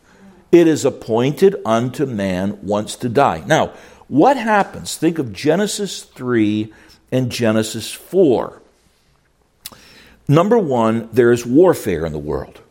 It 0.52 0.68
is 0.68 0.86
appointed 0.86 1.56
unto 1.66 2.06
man 2.06 2.60
once 2.62 2.96
to 2.98 3.10
die. 3.10 3.44
Now, 3.46 3.74
what 4.08 4.38
happens? 4.38 4.98
Think 4.98 5.20
of 5.20 5.34
Genesis 5.34 6.04
3 6.04 6.72
and 7.12 7.32
Genesis 7.32 7.92
4. 7.92 8.62
Number 10.28 10.58
one, 10.58 11.10
there 11.12 11.32
is 11.32 11.46
warfare 11.46 12.06
in 12.06 12.12
the 12.12 12.20
world. 12.20 12.62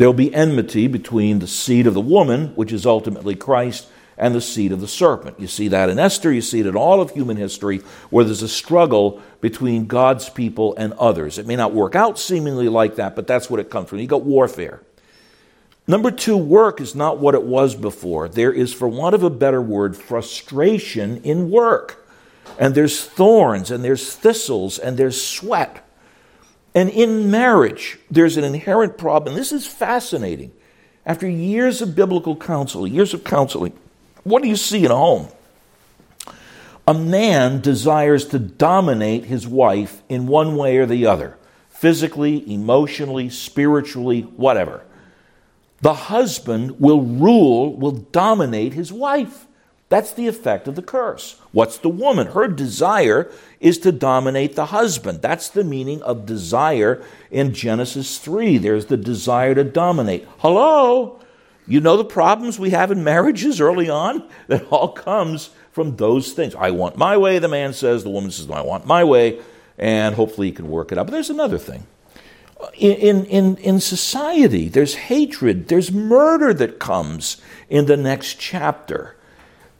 There'll 0.00 0.14
be 0.14 0.34
enmity 0.34 0.86
between 0.86 1.40
the 1.40 1.46
seed 1.46 1.86
of 1.86 1.92
the 1.92 2.00
woman, 2.00 2.54
which 2.54 2.72
is 2.72 2.86
ultimately 2.86 3.36
Christ, 3.36 3.86
and 4.16 4.34
the 4.34 4.40
seed 4.40 4.72
of 4.72 4.80
the 4.80 4.88
serpent. 4.88 5.38
You 5.38 5.46
see 5.46 5.68
that 5.68 5.90
in 5.90 5.98
Esther, 5.98 6.32
you 6.32 6.40
see 6.40 6.60
it 6.60 6.66
in 6.66 6.74
all 6.74 7.02
of 7.02 7.10
human 7.10 7.36
history, 7.36 7.82
where 8.08 8.24
there's 8.24 8.40
a 8.40 8.48
struggle 8.48 9.20
between 9.42 9.88
God's 9.88 10.30
people 10.30 10.74
and 10.78 10.94
others. 10.94 11.36
It 11.36 11.46
may 11.46 11.54
not 11.54 11.74
work 11.74 11.94
out 11.94 12.18
seemingly 12.18 12.66
like 12.70 12.96
that, 12.96 13.14
but 13.14 13.26
that's 13.26 13.50
what 13.50 13.60
it 13.60 13.68
comes 13.68 13.90
from. 13.90 13.98
You 13.98 14.06
got 14.06 14.22
warfare. 14.22 14.80
Number 15.86 16.10
two, 16.10 16.38
work 16.38 16.80
is 16.80 16.94
not 16.94 17.18
what 17.18 17.34
it 17.34 17.42
was 17.42 17.74
before. 17.74 18.26
There 18.26 18.54
is, 18.54 18.72
for 18.72 18.88
want 18.88 19.14
of 19.14 19.22
a 19.22 19.28
better 19.28 19.60
word, 19.60 19.98
frustration 19.98 21.18
in 21.24 21.50
work. 21.50 22.08
And 22.58 22.74
there's 22.74 23.04
thorns, 23.04 23.70
and 23.70 23.84
there's 23.84 24.16
thistles, 24.16 24.78
and 24.78 24.96
there's 24.96 25.22
sweat. 25.22 25.86
And 26.74 26.88
in 26.90 27.30
marriage, 27.30 27.98
there's 28.10 28.36
an 28.36 28.44
inherent 28.44 28.96
problem. 28.96 29.34
This 29.34 29.52
is 29.52 29.66
fascinating. 29.66 30.52
After 31.04 31.28
years 31.28 31.82
of 31.82 31.96
biblical 31.96 32.36
counsel, 32.36 32.86
years 32.86 33.12
of 33.14 33.24
counseling, 33.24 33.72
what 34.22 34.42
do 34.42 34.48
you 34.48 34.56
see 34.56 34.84
in 34.84 34.90
a 34.90 34.96
home? 34.96 35.28
A 36.86 36.94
man 36.94 37.60
desires 37.60 38.26
to 38.26 38.38
dominate 38.38 39.24
his 39.24 39.46
wife 39.46 40.02
in 40.08 40.26
one 40.26 40.56
way 40.56 40.76
or 40.78 40.86
the 40.86 41.06
other 41.06 41.36
physically, 41.68 42.52
emotionally, 42.52 43.30
spiritually, 43.30 44.20
whatever. 44.20 44.82
The 45.80 45.94
husband 45.94 46.78
will 46.78 47.00
rule, 47.00 47.74
will 47.74 47.92
dominate 47.92 48.74
his 48.74 48.92
wife. 48.92 49.46
That's 49.90 50.12
the 50.12 50.28
effect 50.28 50.68
of 50.68 50.76
the 50.76 50.82
curse. 50.82 51.36
What's 51.50 51.76
the 51.76 51.88
woman? 51.88 52.28
Her 52.28 52.46
desire 52.46 53.30
is 53.58 53.76
to 53.78 53.90
dominate 53.90 54.54
the 54.54 54.66
husband. 54.66 55.20
That's 55.20 55.48
the 55.48 55.64
meaning 55.64 56.00
of 56.02 56.26
desire 56.26 57.02
in 57.28 57.52
Genesis 57.52 58.18
3. 58.18 58.56
There's 58.58 58.86
the 58.86 58.96
desire 58.96 59.52
to 59.56 59.64
dominate. 59.64 60.28
Hello? 60.38 61.20
You 61.66 61.80
know 61.80 61.96
the 61.96 62.04
problems 62.04 62.56
we 62.56 62.70
have 62.70 62.92
in 62.92 63.02
marriages 63.02 63.60
early 63.60 63.90
on? 63.90 64.28
That 64.46 64.66
all 64.70 64.92
comes 64.92 65.50
from 65.72 65.96
those 65.96 66.32
things. 66.32 66.54
I 66.54 66.70
want 66.70 66.96
my 66.96 67.16
way, 67.16 67.40
the 67.40 67.48
man 67.48 67.72
says. 67.72 68.04
The 68.04 68.10
woman 68.10 68.30
says, 68.30 68.48
I 68.48 68.60
want 68.60 68.86
my 68.86 69.02
way. 69.02 69.40
And 69.76 70.14
hopefully 70.14 70.48
he 70.48 70.52
can 70.52 70.70
work 70.70 70.92
it 70.92 70.98
out. 70.98 71.06
But 71.06 71.12
there's 71.12 71.30
another 71.30 71.58
thing. 71.58 71.88
In, 72.74 73.24
in, 73.26 73.56
in 73.56 73.80
society, 73.80 74.68
there's 74.68 74.94
hatred, 74.94 75.66
there's 75.66 75.90
murder 75.90 76.54
that 76.54 76.78
comes 76.78 77.40
in 77.68 77.86
the 77.86 77.96
next 77.96 78.38
chapter. 78.38 79.16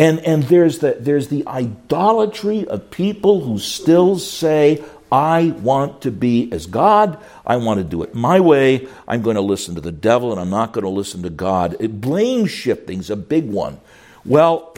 And, 0.00 0.20
and 0.20 0.42
there's, 0.44 0.78
the, 0.78 0.96
there's 0.98 1.28
the 1.28 1.46
idolatry 1.46 2.66
of 2.66 2.90
people 2.90 3.42
who 3.42 3.58
still 3.58 4.18
say, 4.18 4.82
I 5.12 5.50
want 5.60 6.00
to 6.02 6.10
be 6.10 6.50
as 6.52 6.64
God. 6.64 7.22
I 7.44 7.56
want 7.56 7.78
to 7.78 7.84
do 7.84 8.02
it 8.02 8.14
my 8.14 8.40
way. 8.40 8.88
I'm 9.06 9.20
going 9.20 9.36
to 9.36 9.42
listen 9.42 9.74
to 9.74 9.82
the 9.82 9.92
devil 9.92 10.32
and 10.32 10.40
I'm 10.40 10.48
not 10.48 10.72
going 10.72 10.84
to 10.84 10.90
listen 10.90 11.22
to 11.24 11.28
God. 11.28 11.76
It, 11.80 12.00
blame 12.00 12.46
shifting's 12.46 13.10
a 13.10 13.16
big 13.16 13.50
one. 13.50 13.78
Well, 14.24 14.74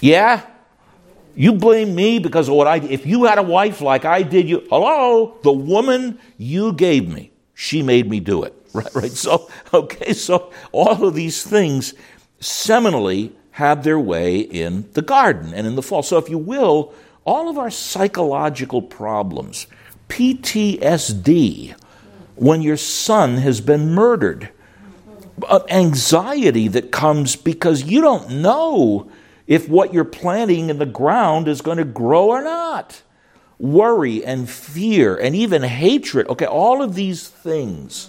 yeah, 0.00 0.46
you 1.36 1.52
blame 1.52 1.94
me 1.94 2.20
because 2.20 2.48
of 2.48 2.54
what 2.54 2.66
I 2.66 2.76
If 2.76 3.04
you 3.04 3.24
had 3.24 3.36
a 3.36 3.42
wife 3.42 3.82
like 3.82 4.06
I 4.06 4.22
did, 4.22 4.48
you 4.48 4.66
hello, 4.70 5.36
the 5.42 5.52
woman 5.52 6.18
you 6.38 6.72
gave 6.72 7.06
me, 7.06 7.32
she 7.52 7.82
made 7.82 8.08
me 8.08 8.18
do 8.18 8.44
it. 8.44 8.56
Right, 8.72 8.94
right. 8.94 9.10
So, 9.10 9.50
okay, 9.74 10.12
so 10.12 10.52
all 10.70 11.04
of 11.04 11.14
these 11.14 11.42
things 11.42 11.92
seminally 12.40 13.32
have 13.60 13.84
their 13.84 14.00
way 14.00 14.40
in 14.40 14.88
the 14.94 15.02
garden 15.02 15.52
and 15.54 15.66
in 15.66 15.76
the 15.76 15.82
fall. 15.82 16.02
So, 16.02 16.16
if 16.16 16.28
you 16.30 16.38
will, 16.38 16.92
all 17.24 17.48
of 17.48 17.58
our 17.58 17.70
psychological 17.70 18.80
problems, 18.80 19.66
PTSD, 20.08 21.74
when 22.36 22.62
your 22.62 22.78
son 22.78 23.36
has 23.36 23.60
been 23.60 23.94
murdered, 23.94 24.48
uh, 25.46 25.60
anxiety 25.68 26.68
that 26.68 26.90
comes 26.90 27.36
because 27.36 27.84
you 27.84 28.00
don't 28.00 28.30
know 28.30 29.10
if 29.46 29.68
what 29.68 29.92
you're 29.92 30.04
planting 30.04 30.70
in 30.70 30.78
the 30.78 30.86
ground 30.86 31.46
is 31.46 31.60
going 31.60 31.78
to 31.78 31.84
grow 31.84 32.28
or 32.28 32.42
not. 32.42 33.02
Worry 33.58 34.24
and 34.24 34.48
fear 34.48 35.16
and 35.16 35.36
even 35.36 35.62
hatred. 35.62 36.26
Okay, 36.28 36.46
all 36.46 36.82
of 36.82 36.94
these 36.94 37.28
things 37.28 38.08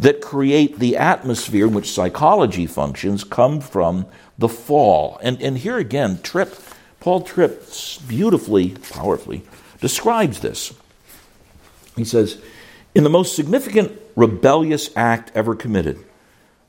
that 0.00 0.20
create 0.20 0.78
the 0.80 0.96
atmosphere 0.96 1.66
in 1.68 1.74
which 1.74 1.92
psychology 1.92 2.66
functions 2.66 3.22
come 3.22 3.60
from 3.60 4.06
the 4.38 4.48
fall. 4.48 5.18
And, 5.22 5.42
and 5.42 5.58
here 5.58 5.76
again, 5.76 6.20
Tripp, 6.22 6.54
Paul 7.00 7.22
Tripp 7.22 7.64
beautifully, 8.06 8.70
powerfully 8.92 9.42
describes 9.80 10.40
this. 10.40 10.72
He 11.96 12.04
says, 12.04 12.40
In 12.94 13.04
the 13.04 13.10
most 13.10 13.34
significant 13.34 13.92
rebellious 14.14 14.90
act 14.96 15.32
ever 15.34 15.54
committed, 15.54 15.98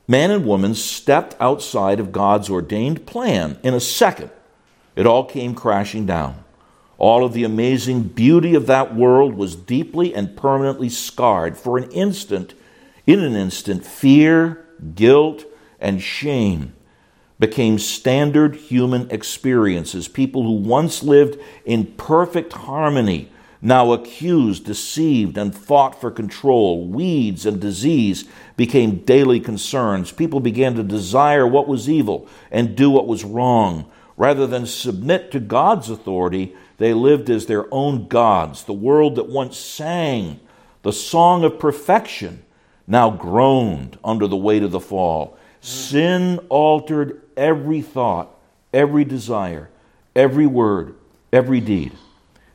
man 0.07 0.31
and 0.31 0.45
woman 0.45 0.73
stepped 0.73 1.35
outside 1.39 1.99
of 1.99 2.11
God's 2.11 2.49
ordained 2.49 3.05
plan 3.05 3.59
in 3.63 3.73
a 3.73 3.79
second. 3.79 4.31
It 4.95 5.05
all 5.05 5.23
came 5.23 5.53
crashing 5.53 6.05
down. 6.05 6.43
All 6.97 7.23
of 7.23 7.31
the 7.31 7.45
amazing 7.45 8.03
beauty 8.03 8.55
of 8.55 8.67
that 8.67 8.93
world 8.93 9.35
was 9.35 9.55
deeply 9.55 10.13
and 10.13 10.35
permanently 10.35 10.89
scarred. 10.89 11.55
For 11.55 11.77
an 11.77 11.89
instant, 11.91 12.53
in 13.07 13.21
an 13.21 13.35
instant, 13.35 13.85
fear, 13.85 14.65
guilt, 14.95 15.45
and 15.79 16.01
shame 16.01 16.73
became 17.39 17.79
standard 17.79 18.55
human 18.55 19.09
experiences. 19.11 20.07
People 20.07 20.43
who 20.43 20.51
once 20.51 21.01
lived 21.01 21.39
in 21.65 21.85
perfect 21.85 22.53
harmony 22.53 23.31
now 23.61 23.91
accused, 23.91 24.65
deceived, 24.65 25.37
and 25.37 25.55
fought 25.55 25.99
for 25.99 26.11
control. 26.11 26.87
Weeds 26.87 27.45
and 27.45 27.59
disease 27.59 28.25
became 28.55 29.03
daily 29.03 29.39
concerns. 29.39 30.11
People 30.11 30.39
began 30.39 30.75
to 30.75 30.83
desire 30.83 31.45
what 31.45 31.67
was 31.67 31.89
evil 31.89 32.27
and 32.51 32.75
do 32.75 32.89
what 32.89 33.07
was 33.07 33.25
wrong. 33.25 33.89
Rather 34.15 34.47
than 34.47 34.65
submit 34.65 35.31
to 35.31 35.39
God's 35.39 35.89
authority, 35.89 36.55
they 36.77 36.93
lived 36.93 37.29
as 37.29 37.45
their 37.45 37.73
own 37.73 38.07
gods. 38.07 38.63
The 38.63 38.73
world 38.73 39.15
that 39.15 39.29
once 39.29 39.57
sang 39.57 40.39
the 40.81 40.93
song 40.93 41.43
of 41.43 41.59
perfection 41.59 42.43
now 42.87 43.09
groaned 43.09 43.97
under 44.03 44.27
the 44.27 44.37
weight 44.37 44.63
of 44.63 44.71
the 44.71 44.79
fall. 44.79 45.37
Sin 45.61 46.39
altered 46.49 47.21
every 47.39 47.81
thought, 47.81 48.29
every 48.73 49.05
desire, 49.05 49.69
every 50.15 50.45
word, 50.45 50.93
every 51.33 51.61
deed. 51.61 51.93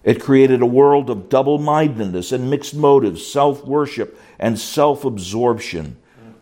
It 0.04 0.20
created 0.20 0.60
a 0.60 0.66
world 0.66 1.08
of 1.08 1.30
double 1.30 1.58
mindedness 1.58 2.30
and 2.30 2.50
mixed 2.50 2.74
motives, 2.74 3.26
self 3.26 3.64
worship, 3.64 4.20
and 4.38 4.58
self 4.58 5.04
absorption. 5.04 5.96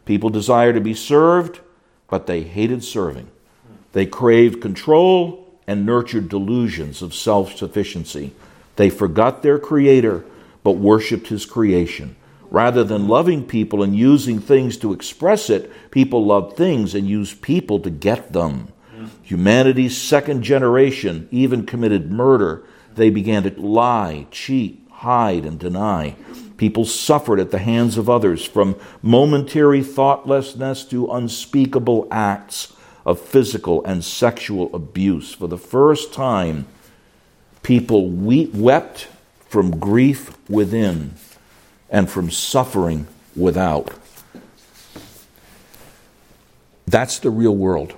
People 0.04 0.30
desired 0.30 0.74
to 0.74 0.80
be 0.80 0.94
served, 0.94 1.60
but 2.10 2.26
they 2.26 2.42
hated 2.42 2.82
serving. 2.82 3.30
They 3.92 4.04
craved 4.04 4.60
control 4.60 5.48
and 5.68 5.86
nurtured 5.86 6.28
delusions 6.28 7.02
of 7.02 7.14
self 7.14 7.56
sufficiency. 7.56 8.32
They 8.74 8.90
forgot 8.90 9.42
their 9.42 9.60
Creator, 9.60 10.24
but 10.64 10.72
worshiped 10.72 11.28
His 11.28 11.46
creation. 11.46 12.16
Rather 12.52 12.84
than 12.84 13.08
loving 13.08 13.42
people 13.42 13.82
and 13.82 13.96
using 13.96 14.38
things 14.38 14.76
to 14.76 14.92
express 14.92 15.48
it, 15.48 15.90
people 15.90 16.22
loved 16.22 16.54
things 16.54 16.94
and 16.94 17.08
used 17.08 17.40
people 17.40 17.80
to 17.80 17.88
get 17.88 18.34
them. 18.34 18.68
Humanity's 19.22 19.96
second 19.96 20.42
generation 20.42 21.26
even 21.30 21.64
committed 21.64 22.12
murder 22.12 22.62
they 22.94 23.08
began 23.08 23.42
to 23.44 23.58
lie, 23.58 24.26
cheat, 24.30 24.86
hide, 24.90 25.46
and 25.46 25.58
deny. 25.58 26.14
People 26.58 26.84
suffered 26.84 27.40
at 27.40 27.52
the 27.52 27.58
hands 27.58 27.96
of 27.96 28.10
others, 28.10 28.44
from 28.44 28.76
momentary 29.00 29.82
thoughtlessness 29.82 30.84
to 30.84 31.10
unspeakable 31.10 32.06
acts 32.10 32.74
of 33.06 33.18
physical 33.18 33.82
and 33.86 34.04
sexual 34.04 34.68
abuse. 34.76 35.32
For 35.32 35.48
the 35.48 35.56
first 35.56 36.12
time, 36.12 36.66
people 37.62 38.10
wept 38.10 39.08
from 39.48 39.78
grief 39.78 40.36
within 40.50 41.14
and 41.92 42.10
from 42.10 42.30
suffering 42.30 43.06
without. 43.36 43.92
That's 46.86 47.20
the 47.20 47.30
real 47.30 47.54
world. 47.54 47.94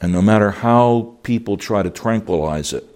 And 0.00 0.12
no 0.12 0.22
matter 0.22 0.50
how 0.50 1.16
people 1.24 1.58
try 1.58 1.82
to 1.82 1.90
tranquilize 1.90 2.72
it, 2.72 2.86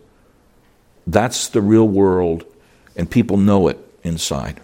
that's 1.06 1.48
the 1.48 1.60
real 1.60 1.86
world, 1.86 2.44
and 2.96 3.10
people 3.10 3.36
know 3.36 3.68
it 3.68 3.78
inside. 4.02 4.60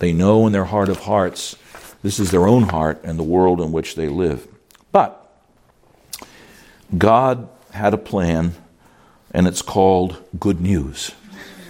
They 0.00 0.12
know 0.12 0.46
in 0.46 0.52
their 0.52 0.64
heart 0.64 0.88
of 0.88 1.00
hearts 1.00 1.54
this 2.02 2.18
is 2.18 2.30
their 2.30 2.46
own 2.46 2.64
heart 2.64 3.02
and 3.04 3.18
the 3.18 3.22
world 3.22 3.60
in 3.60 3.72
which 3.72 3.94
they 3.94 4.08
live. 4.08 4.48
But 4.90 5.30
God 6.96 7.48
had 7.70 7.94
a 7.94 7.98
plan, 7.98 8.54
and 9.32 9.46
it's 9.46 9.62
called 9.62 10.22
good 10.38 10.60
news. 10.60 11.12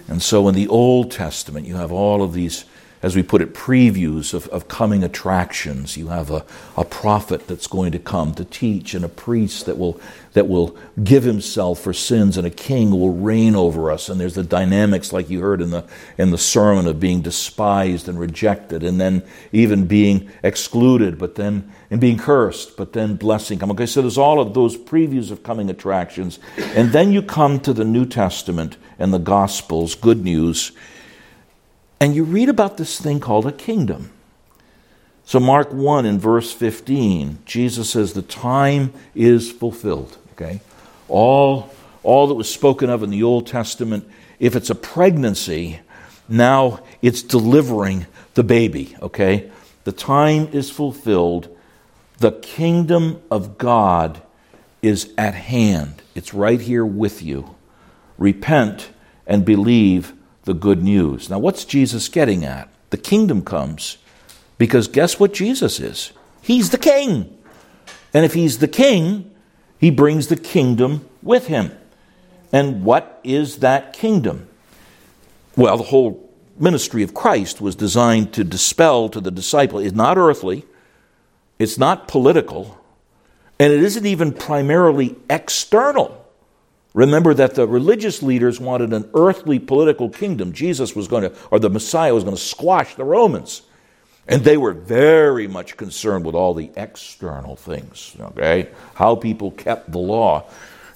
And 0.07 0.21
so 0.21 0.47
in 0.47 0.55
the 0.55 0.67
Old 0.67 1.11
Testament, 1.11 1.67
you 1.67 1.75
have 1.75 1.91
all 1.91 2.23
of 2.23 2.33
these 2.33 2.65
as 3.03 3.15
we 3.15 3.21
put 3.21 3.41
it, 3.41 3.53
previews 3.53 4.33
of, 4.33 4.47
of 4.47 4.67
coming 4.67 5.03
attractions. 5.03 5.97
You 5.97 6.07
have 6.07 6.31
a, 6.31 6.43
a 6.75 6.83
prophet 6.83 7.47
that's 7.47 7.67
going 7.67 7.91
to 7.91 7.99
come 7.99 8.33
to 8.33 8.43
teach, 8.43 8.93
and 8.93 9.05
a 9.05 9.09
priest 9.09 9.67
that 9.67 9.77
will, 9.77 10.01
that 10.33 10.47
will 10.47 10.75
give 11.03 11.23
himself 11.23 11.79
for 11.79 11.93
sins, 11.93 12.37
and 12.37 12.47
a 12.47 12.51
king 12.51 12.89
will 12.89 13.13
reign 13.13 13.55
over 13.55 13.91
us. 13.91 14.09
And 14.09 14.19
there's 14.19 14.33
the 14.33 14.43
dynamics, 14.43 15.13
like 15.13 15.29
you 15.29 15.41
heard 15.41 15.61
in 15.61 15.69
the, 15.69 15.85
in 16.17 16.31
the 16.31 16.37
sermon, 16.39 16.87
of 16.87 16.99
being 16.99 17.21
despised 17.21 18.09
and 18.09 18.19
rejected, 18.19 18.83
and 18.83 18.99
then 18.99 19.23
even 19.51 19.85
being 19.85 20.31
excluded, 20.41 21.19
but 21.19 21.35
then 21.35 21.71
and 21.89 22.01
being 22.01 22.17
cursed, 22.17 22.75
but 22.77 22.93
then 22.93 23.15
blessing 23.15 23.59
come. 23.59 23.71
Okay, 23.71 23.85
so 23.85 24.01
there's 24.01 24.17
all 24.17 24.39
of 24.39 24.53
those 24.53 24.75
previews 24.75 25.31
of 25.31 25.43
coming 25.43 25.69
attractions. 25.69 26.39
And 26.57 26.91
then 26.91 27.13
you 27.13 27.21
come 27.21 27.59
to 27.61 27.73
the 27.73 27.85
New 27.85 28.05
Testament 28.05 28.77
and 28.99 29.13
the 29.13 29.19
Gospels, 29.19 29.95
good 29.95 30.23
news 30.23 30.73
and 31.99 32.15
you 32.15 32.23
read 32.23 32.49
about 32.49 32.77
this 32.77 32.99
thing 32.99 33.19
called 33.19 33.47
a 33.47 33.51
kingdom. 33.51 34.11
So, 35.25 35.39
Mark 35.39 35.73
1 35.73 36.05
in 36.05 36.19
verse 36.19 36.53
15, 36.53 37.39
Jesus 37.45 37.89
says, 37.89 38.13
The 38.13 38.21
time 38.21 38.93
is 39.13 39.51
fulfilled. 39.51 40.17
Okay? 40.33 40.61
All, 41.09 41.69
all 42.03 42.27
that 42.27 42.35
was 42.35 42.51
spoken 42.51 42.89
of 42.89 43.03
in 43.03 43.09
the 43.09 43.23
Old 43.23 43.47
Testament, 43.47 44.07
if 44.39 44.55
it's 44.55 44.69
a 44.69 44.75
pregnancy, 44.75 45.79
now 46.29 46.81
it's 47.01 47.23
delivering 47.23 48.05
the 48.35 48.43
baby. 48.43 48.95
Okay? 49.01 49.51
The 49.83 49.91
time 49.91 50.47
is 50.53 50.69
fulfilled. 50.69 51.53
The 52.17 52.31
kingdom 52.31 53.21
of 53.29 53.57
God 53.57 54.21
is 54.81 55.13
at 55.17 55.33
hand, 55.33 56.01
it's 56.15 56.33
right 56.33 56.59
here 56.59 56.85
with 56.85 57.21
you. 57.21 57.55
Repent 58.17 58.89
and 59.25 59.45
believe 59.45 60.13
the 60.43 60.53
good 60.53 60.81
news. 60.81 61.29
Now, 61.29 61.39
what's 61.39 61.65
Jesus 61.65 62.07
getting 62.09 62.43
at? 62.45 62.69
The 62.89 62.97
kingdom 62.97 63.43
comes 63.43 63.97
because 64.57 64.87
guess 64.87 65.19
what 65.19 65.33
Jesus 65.33 65.79
is? 65.79 66.11
He's 66.41 66.69
the 66.69 66.77
king. 66.77 67.37
And 68.13 68.25
if 68.25 68.33
he's 68.33 68.59
the 68.59 68.67
king, 68.67 69.29
he 69.77 69.91
brings 69.91 70.27
the 70.27 70.37
kingdom 70.37 71.07
with 71.21 71.47
him. 71.47 71.77
And 72.51 72.83
what 72.83 73.19
is 73.23 73.57
that 73.57 73.93
kingdom? 73.93 74.47
Well, 75.55 75.77
the 75.77 75.83
whole 75.83 76.27
ministry 76.57 77.03
of 77.03 77.13
Christ 77.13 77.61
was 77.61 77.75
designed 77.75 78.33
to 78.33 78.43
dispel 78.43 79.09
to 79.09 79.19
the 79.19 79.31
disciple 79.31 79.79
it's 79.79 79.93
not 79.93 80.17
earthly, 80.17 80.65
it's 81.59 81.77
not 81.77 82.07
political, 82.07 82.77
and 83.59 83.73
it 83.73 83.83
isn't 83.83 84.05
even 84.05 84.31
primarily 84.31 85.15
external. 85.29 86.25
Remember 86.93 87.33
that 87.33 87.55
the 87.55 87.67
religious 87.67 88.23
leaders 88.23 88.59
wanted 88.59 88.91
an 88.93 89.09
earthly 89.13 89.59
political 89.59 90.09
kingdom. 90.09 90.53
Jesus 90.53 90.95
was 90.95 91.07
going 91.07 91.23
to, 91.23 91.35
or 91.51 91.59
the 91.59 91.69
Messiah 91.69 92.13
was 92.13 92.23
going 92.23 92.35
to 92.35 92.41
squash 92.41 92.95
the 92.95 93.03
Romans. 93.03 93.61
And 94.27 94.43
they 94.43 94.57
were 94.57 94.73
very 94.73 95.47
much 95.47 95.77
concerned 95.77 96.25
with 96.25 96.35
all 96.35 96.53
the 96.53 96.71
external 96.75 97.55
things, 97.55 98.15
okay? 98.19 98.69
How 98.95 99.15
people 99.15 99.51
kept 99.51 99.91
the 99.91 99.99
law. 99.99 100.49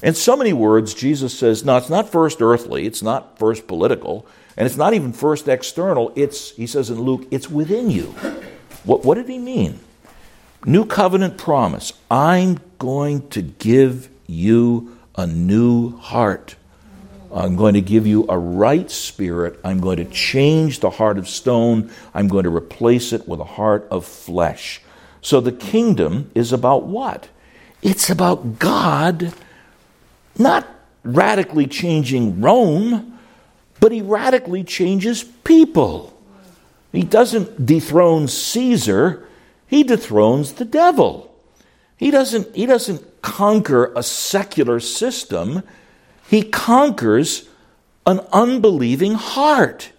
In 0.04 0.16
so 0.16 0.36
many 0.36 0.52
words, 0.54 0.94
Jesus 0.94 1.38
says, 1.38 1.64
no, 1.64 1.78
it's 1.78 1.90
not 1.90 2.10
first 2.10 2.42
earthly, 2.42 2.86
it's 2.86 3.02
not 3.02 3.38
first 3.40 3.68
political, 3.68 4.26
and 4.58 4.66
it's 4.66 4.76
not 4.76 4.94
even 4.94 5.14
first 5.14 5.48
external. 5.48 6.12
It's, 6.16 6.52
he 6.52 6.68
says 6.68 6.90
in 6.90 7.00
Luke, 7.00 7.28
it's 7.32 7.50
within 7.50 7.90
you. 7.90 8.08
What, 8.84 9.06
what 9.06 9.16
did 9.16 9.30
he 9.30 9.38
mean? 9.38 9.80
New 10.66 10.86
covenant 10.86 11.38
promise 11.38 11.94
I'm 12.10 12.60
going 12.78 13.28
to 13.30 13.42
give 13.42 14.10
you 14.28 14.98
a 15.16 15.26
new 15.26 15.98
heart. 15.98 16.56
I'm 17.34 17.56
going 17.56 17.76
to 17.76 17.82
give 17.82 18.06
you 18.06 18.26
a 18.28 18.38
right 18.38 18.90
spirit. 18.92 19.60
I'm 19.64 19.80
going 19.80 19.98
to 19.98 20.06
change 20.06 20.80
the 20.80 20.90
heart 20.90 21.18
of 21.18 21.30
stone. 21.30 21.90
I'm 22.14 22.28
going 22.28 22.44
to 22.44 22.56
replace 22.56 23.14
it 23.14 23.28
with 23.28 23.40
a 23.40 23.46
heart 23.46 23.88
of 23.90 24.06
flesh. 24.06 24.82
So 25.22 25.40
the 25.40 25.52
kingdom 25.52 26.30
is 26.36 26.52
about 26.52 26.84
what? 26.84 27.30
It's 27.82 28.10
about 28.10 28.60
God 28.60 29.34
not 30.38 30.68
radically 31.04 31.68
changing 31.68 32.42
Rome, 32.42 33.18
but 33.80 33.92
he 33.92 34.02
radically 34.02 34.64
changes 34.64 35.24
people. 35.24 36.16
He 36.92 37.04
doesn't 37.04 37.66
dethrone 37.66 38.28
Caesar, 38.28 39.28
he 39.72 39.84
dethrones 39.84 40.52
the 40.52 40.66
devil. 40.66 41.34
He 41.96 42.12
doesn't, 42.12 42.54
he 42.54 42.66
doesn't 42.66 43.22
conquer 43.22 43.94
a 43.96 44.04
secular 44.04 44.82
system, 44.82 45.64
he 46.28 46.44
conquers 46.44 47.48
an 48.06 48.20
unbelieving 48.34 49.14
heart. 49.14 49.94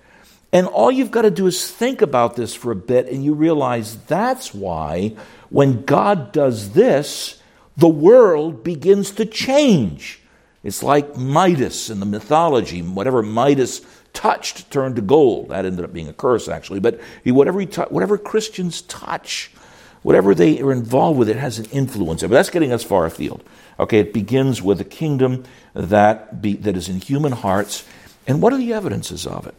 And 0.53 0.67
all 0.67 0.93
you've 0.93 1.11
got 1.11 1.23
to 1.23 1.31
do 1.31 1.47
is 1.47 1.71
think 1.71 2.03
about 2.03 2.37
this 2.37 2.55
for 2.55 2.71
a 2.71 2.77
bit, 2.77 3.09
and 3.09 3.25
you 3.25 3.33
realize 3.33 3.97
that's 3.97 4.53
why 4.53 5.17
when 5.49 5.87
God 5.87 6.33
does 6.33 6.75
this, 6.75 7.41
the 7.75 7.89
world 7.89 8.63
begins 8.63 9.11
to 9.13 9.25
change. 9.25 10.21
It's 10.63 10.83
like 10.83 11.17
Midas 11.17 11.89
in 11.89 11.99
the 11.99 12.05
mythology. 12.05 12.83
Whatever 12.83 13.23
Midas 13.23 13.81
touched 14.13 14.71
turned 14.71 14.97
to 14.97 15.03
gold. 15.03 15.49
That 15.49 15.65
ended 15.65 15.83
up 15.83 15.95
being 15.95 16.09
a 16.09 16.13
curse, 16.13 16.47
actually. 16.47 16.81
But 16.81 17.01
whatever, 17.25 17.59
he 17.59 17.67
whatever 17.67 18.19
Christians 18.19 18.83
touch, 18.83 19.51
whatever 20.03 20.35
they 20.35 20.61
are 20.61 20.73
involved 20.73 21.19
with, 21.19 21.29
it 21.29 21.37
has 21.37 21.59
an 21.59 21.67
influence. 21.67 22.23
But 22.23 22.31
that's 22.31 22.51
getting 22.51 22.73
us 22.73 22.83
far 22.83 23.07
afield. 23.07 23.43
Okay, 23.79 24.01
it 24.01 24.13
begins 24.13 24.63
with 24.63 24.81
a 24.81 24.85
kingdom 24.85 25.45
that, 25.75 26.43
be, 26.43 26.55
that 26.57 26.77
is 26.77 26.89
in 26.89 27.01
human 27.01 27.33
hearts. 27.33 27.85
And 28.27 28.43
what 28.43 28.53
are 28.53 28.59
the 28.59 28.73
evidences 28.73 29.27
of 29.27 29.47
it? 29.47 29.55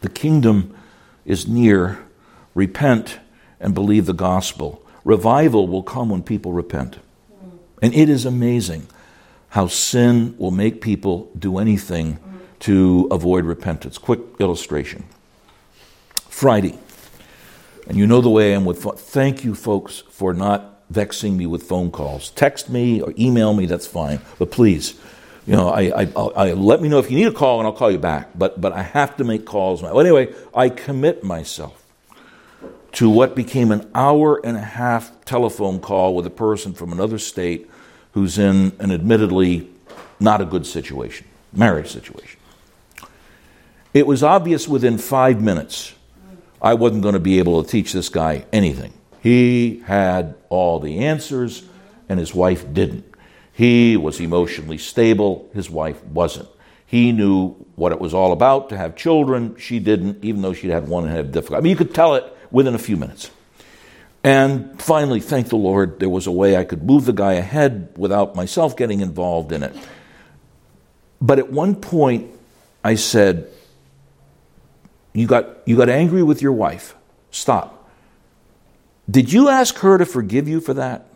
The 0.00 0.08
kingdom 0.08 0.76
is 1.24 1.46
near. 1.46 1.98
Repent 2.54 3.20
and 3.60 3.74
believe 3.74 4.06
the 4.06 4.12
gospel. 4.12 4.82
Revival 5.04 5.68
will 5.68 5.82
come 5.82 6.10
when 6.10 6.22
people 6.22 6.52
repent. 6.52 6.98
And 7.82 7.94
it 7.94 8.08
is 8.08 8.24
amazing 8.24 8.86
how 9.50 9.66
sin 9.66 10.34
will 10.38 10.50
make 10.50 10.80
people 10.80 11.30
do 11.38 11.58
anything 11.58 12.18
to 12.60 13.08
avoid 13.10 13.44
repentance. 13.44 13.98
Quick 13.98 14.20
illustration 14.38 15.04
Friday. 16.28 16.78
And 17.90 17.98
you 17.98 18.06
know 18.06 18.20
the 18.20 18.30
way 18.30 18.52
I 18.52 18.54
am 18.54 18.64
with 18.64 18.84
Thank 18.84 19.42
you, 19.42 19.52
folks, 19.52 20.04
for 20.10 20.32
not 20.32 20.80
vexing 20.90 21.36
me 21.36 21.46
with 21.46 21.64
phone 21.64 21.90
calls. 21.90 22.30
Text 22.30 22.70
me 22.70 23.00
or 23.00 23.12
email 23.18 23.52
me, 23.52 23.66
that's 23.66 23.88
fine. 23.88 24.20
But 24.38 24.52
please, 24.52 24.94
you 25.44 25.56
know, 25.56 25.70
I, 25.70 26.02
I, 26.02 26.12
I, 26.14 26.52
let 26.52 26.80
me 26.80 26.88
know 26.88 27.00
if 27.00 27.10
you 27.10 27.16
need 27.16 27.26
a 27.26 27.32
call 27.32 27.58
and 27.58 27.66
I'll 27.66 27.72
call 27.72 27.90
you 27.90 27.98
back. 27.98 28.28
But, 28.38 28.60
but 28.60 28.72
I 28.72 28.82
have 28.82 29.16
to 29.16 29.24
make 29.24 29.44
calls. 29.44 29.82
Well, 29.82 29.98
anyway, 29.98 30.32
I 30.54 30.68
commit 30.68 31.24
myself 31.24 31.84
to 32.92 33.10
what 33.10 33.34
became 33.34 33.72
an 33.72 33.90
hour 33.92 34.40
and 34.46 34.56
a 34.56 34.60
half 34.60 35.24
telephone 35.24 35.80
call 35.80 36.14
with 36.14 36.26
a 36.26 36.30
person 36.30 36.72
from 36.72 36.92
another 36.92 37.18
state 37.18 37.68
who's 38.12 38.38
in 38.38 38.70
an 38.78 38.92
admittedly 38.92 39.68
not 40.20 40.40
a 40.40 40.44
good 40.44 40.64
situation, 40.64 41.26
marriage 41.52 41.90
situation. 41.90 42.38
It 43.92 44.06
was 44.06 44.22
obvious 44.22 44.68
within 44.68 44.96
five 44.96 45.42
minutes 45.42 45.94
I 46.62 46.74
wasn't 46.74 47.02
going 47.02 47.14
to 47.14 47.20
be 47.20 47.38
able 47.38 47.62
to 47.62 47.68
teach 47.68 47.92
this 47.92 48.08
guy 48.08 48.44
anything. 48.52 48.92
He 49.22 49.82
had 49.86 50.34
all 50.48 50.80
the 50.80 51.00
answers, 51.06 51.62
and 52.08 52.18
his 52.18 52.34
wife 52.34 52.72
didn't. 52.72 53.04
He 53.52 53.96
was 53.96 54.20
emotionally 54.20 54.78
stable, 54.78 55.50
his 55.52 55.68
wife 55.68 56.02
wasn't. 56.04 56.48
He 56.86 57.12
knew 57.12 57.50
what 57.76 57.92
it 57.92 58.00
was 58.00 58.14
all 58.14 58.32
about 58.32 58.70
to 58.70 58.76
have 58.76 58.96
children. 58.96 59.56
She 59.58 59.78
didn't, 59.78 60.24
even 60.24 60.42
though 60.42 60.54
she'd 60.54 60.70
had 60.70 60.88
one 60.88 61.04
and 61.04 61.14
had 61.14 61.30
difficulty. 61.30 61.58
I 61.58 61.62
mean, 61.62 61.70
you 61.70 61.76
could 61.76 61.94
tell 61.94 62.14
it 62.16 62.24
within 62.50 62.74
a 62.74 62.78
few 62.78 62.96
minutes. 62.96 63.30
And 64.24 64.80
finally, 64.82 65.20
thank 65.20 65.48
the 65.48 65.56
Lord, 65.56 66.00
there 66.00 66.08
was 66.08 66.26
a 66.26 66.32
way 66.32 66.56
I 66.56 66.64
could 66.64 66.82
move 66.82 67.04
the 67.04 67.12
guy 67.12 67.34
ahead 67.34 67.94
without 67.96 68.34
myself 68.34 68.76
getting 68.76 69.00
involved 69.00 69.52
in 69.52 69.62
it. 69.62 69.74
But 71.22 71.38
at 71.38 71.50
one 71.50 71.76
point, 71.76 72.30
I 72.82 72.96
said, 72.96 73.50
you 75.12 75.26
got, 75.26 75.58
you 75.66 75.76
got 75.76 75.88
angry 75.88 76.22
with 76.22 76.40
your 76.42 76.52
wife. 76.52 76.94
Stop. 77.30 77.88
Did 79.10 79.32
you 79.32 79.48
ask 79.48 79.78
her 79.78 79.98
to 79.98 80.06
forgive 80.06 80.48
you 80.48 80.60
for 80.60 80.74
that? 80.74 81.06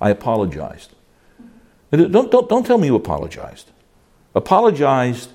I 0.00 0.10
apologized. 0.10 0.92
Don't, 1.90 2.30
don't, 2.30 2.48
don't 2.48 2.64
tell 2.64 2.78
me 2.78 2.86
you 2.86 2.94
apologized. 2.94 3.70
Apologized 4.34 5.30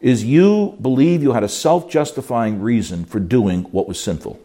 is 0.00 0.24
you 0.24 0.76
believe 0.80 1.22
you 1.22 1.32
had 1.32 1.44
a 1.44 1.48
self 1.48 1.88
justifying 1.88 2.60
reason 2.60 3.04
for 3.04 3.20
doing 3.20 3.62
what 3.64 3.86
was 3.86 4.00
sinful. 4.02 4.40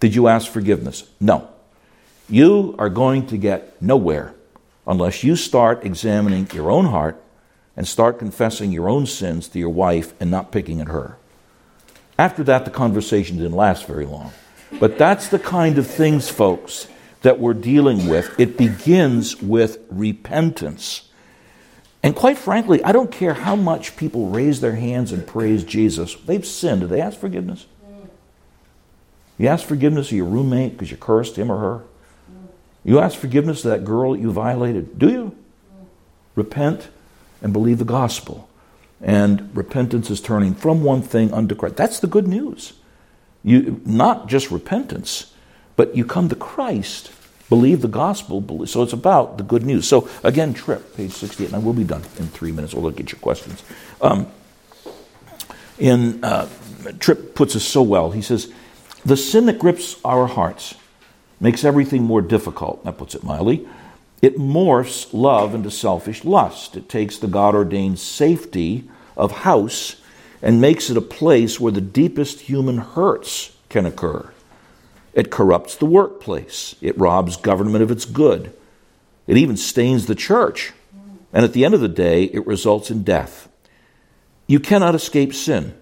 Did 0.00 0.14
you 0.14 0.28
ask 0.28 0.50
forgiveness? 0.50 1.08
No. 1.20 1.48
You 2.28 2.74
are 2.78 2.88
going 2.88 3.26
to 3.26 3.36
get 3.36 3.80
nowhere 3.82 4.34
unless 4.86 5.22
you 5.22 5.36
start 5.36 5.84
examining 5.84 6.48
your 6.52 6.70
own 6.70 6.86
heart 6.86 7.22
and 7.76 7.86
start 7.86 8.18
confessing 8.18 8.72
your 8.72 8.88
own 8.88 9.06
sins 9.06 9.48
to 9.48 9.58
your 9.58 9.70
wife 9.70 10.14
and 10.20 10.30
not 10.30 10.50
picking 10.50 10.80
at 10.80 10.88
her. 10.88 11.18
After 12.18 12.42
that, 12.44 12.64
the 12.64 12.70
conversation 12.70 13.36
didn't 13.36 13.56
last 13.56 13.86
very 13.86 14.06
long. 14.06 14.32
But 14.78 14.98
that's 14.98 15.28
the 15.28 15.38
kind 15.38 15.78
of 15.78 15.86
things, 15.86 16.28
folks, 16.28 16.88
that 17.22 17.38
we're 17.38 17.54
dealing 17.54 18.08
with. 18.08 18.38
It 18.38 18.56
begins 18.56 19.40
with 19.40 19.78
repentance. 19.90 21.08
And 22.02 22.16
quite 22.16 22.36
frankly, 22.36 22.82
I 22.82 22.92
don't 22.92 23.12
care 23.12 23.34
how 23.34 23.54
much 23.54 23.96
people 23.96 24.28
raise 24.28 24.60
their 24.60 24.74
hands 24.74 25.12
and 25.12 25.26
praise 25.26 25.62
Jesus. 25.62 26.14
They've 26.14 26.44
sinned. 26.44 26.80
Do 26.80 26.86
they 26.86 27.00
ask 27.00 27.18
forgiveness? 27.18 27.66
You 29.38 29.48
ask 29.48 29.66
forgiveness 29.66 30.10
of 30.10 30.16
your 30.16 30.26
roommate 30.26 30.72
because 30.72 30.90
you 30.90 30.96
cursed 30.96 31.36
him 31.36 31.50
or 31.50 31.58
her? 31.58 31.82
You 32.84 32.98
ask 32.98 33.18
forgiveness 33.18 33.64
of 33.64 33.70
that 33.70 33.84
girl 33.84 34.12
that 34.12 34.20
you 34.20 34.32
violated? 34.32 34.98
Do 34.98 35.08
you? 35.10 35.36
Repent 36.34 36.88
and 37.40 37.52
believe 37.52 37.78
the 37.78 37.84
gospel. 37.84 38.48
And 39.02 39.50
repentance 39.54 40.10
is 40.10 40.20
turning 40.20 40.54
from 40.54 40.84
one 40.84 41.02
thing 41.02 41.32
unto 41.32 41.54
Christ. 41.56 41.76
That's 41.76 41.98
the 41.98 42.06
good 42.06 42.28
news. 42.28 42.74
You 43.42 43.80
not 43.84 44.28
just 44.28 44.50
repentance, 44.50 45.34
but 45.74 45.96
you 45.96 46.04
come 46.04 46.28
to 46.28 46.36
Christ, 46.36 47.10
believe 47.48 47.82
the 47.82 47.88
gospel. 47.88 48.40
Believe, 48.40 48.68
so 48.68 48.82
it's 48.82 48.92
about 48.92 49.38
the 49.38 49.42
good 49.42 49.64
news. 49.64 49.88
So 49.88 50.08
again, 50.22 50.54
Tripp, 50.54 50.96
page 50.96 51.10
68, 51.10 51.46
and 51.46 51.56
I 51.56 51.58
will 51.58 51.72
be 51.72 51.82
done 51.82 52.02
in 52.18 52.28
three 52.28 52.52
minutes. 52.52 52.74
We'll 52.74 52.84
look 52.84 53.00
at 53.00 53.10
your 53.10 53.18
questions. 53.18 53.62
Um, 54.00 54.28
in 55.78 56.22
uh, 56.22 56.48
Tripp 57.00 57.34
puts 57.34 57.56
it 57.56 57.60
so 57.60 57.82
well. 57.82 58.12
He 58.12 58.22
says, 58.22 58.52
"The 59.04 59.16
sin 59.16 59.46
that 59.46 59.58
grips 59.58 59.96
our 60.04 60.28
hearts 60.28 60.76
makes 61.40 61.64
everything 61.64 62.04
more 62.04 62.22
difficult." 62.22 62.84
That 62.84 62.98
puts 62.98 63.16
it 63.16 63.24
mildly. 63.24 63.66
It 64.22 64.38
morphs 64.38 65.12
love 65.12 65.52
into 65.52 65.70
selfish 65.70 66.24
lust. 66.24 66.76
It 66.76 66.88
takes 66.88 67.18
the 67.18 67.26
God 67.26 67.56
ordained 67.56 67.98
safety 67.98 68.88
of 69.16 69.32
house 69.32 69.96
and 70.40 70.60
makes 70.60 70.88
it 70.90 70.96
a 70.96 71.02
place 71.02 71.58
where 71.58 71.72
the 71.72 71.80
deepest 71.80 72.40
human 72.40 72.78
hurts 72.78 73.56
can 73.68 73.84
occur. 73.84 74.32
It 75.12 75.30
corrupts 75.30 75.76
the 75.76 75.86
workplace. 75.86 76.76
It 76.80 76.96
robs 76.96 77.36
government 77.36 77.82
of 77.82 77.90
its 77.90 78.04
good. 78.04 78.56
It 79.26 79.36
even 79.36 79.56
stains 79.56 80.06
the 80.06 80.14
church. 80.14 80.72
And 81.32 81.44
at 81.44 81.52
the 81.52 81.64
end 81.64 81.74
of 81.74 81.80
the 81.80 81.88
day, 81.88 82.24
it 82.24 82.46
results 82.46 82.90
in 82.90 83.02
death. 83.02 83.48
You 84.46 84.60
cannot 84.60 84.94
escape 84.94 85.34
sin 85.34 85.74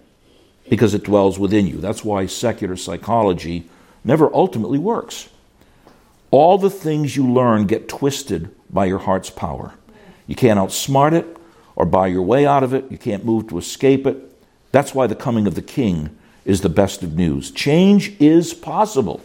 because 0.68 0.94
it 0.94 1.04
dwells 1.04 1.38
within 1.38 1.66
you. 1.66 1.78
That's 1.78 2.04
why 2.04 2.26
secular 2.26 2.76
psychology 2.76 3.68
never 4.04 4.32
ultimately 4.32 4.78
works. 4.78 5.28
All 6.30 6.58
the 6.58 6.70
things 6.70 7.16
you 7.16 7.30
learn 7.30 7.66
get 7.66 7.88
twisted 7.88 8.54
by 8.70 8.86
your 8.86 8.98
heart's 8.98 9.30
power. 9.30 9.74
You 10.26 10.36
can't 10.36 10.60
outsmart 10.60 11.12
it 11.12 11.36
or 11.74 11.84
buy 11.84 12.06
your 12.06 12.22
way 12.22 12.46
out 12.46 12.62
of 12.62 12.72
it. 12.72 12.90
You 12.90 12.98
can't 12.98 13.24
move 13.24 13.48
to 13.48 13.58
escape 13.58 14.06
it. 14.06 14.16
That's 14.70 14.94
why 14.94 15.08
the 15.08 15.16
coming 15.16 15.46
of 15.46 15.56
the 15.56 15.62
king 15.62 16.16
is 16.44 16.60
the 16.60 16.68
best 16.68 17.02
of 17.02 17.14
news. 17.14 17.50
Change 17.50 18.14
is 18.20 18.54
possible. 18.54 19.20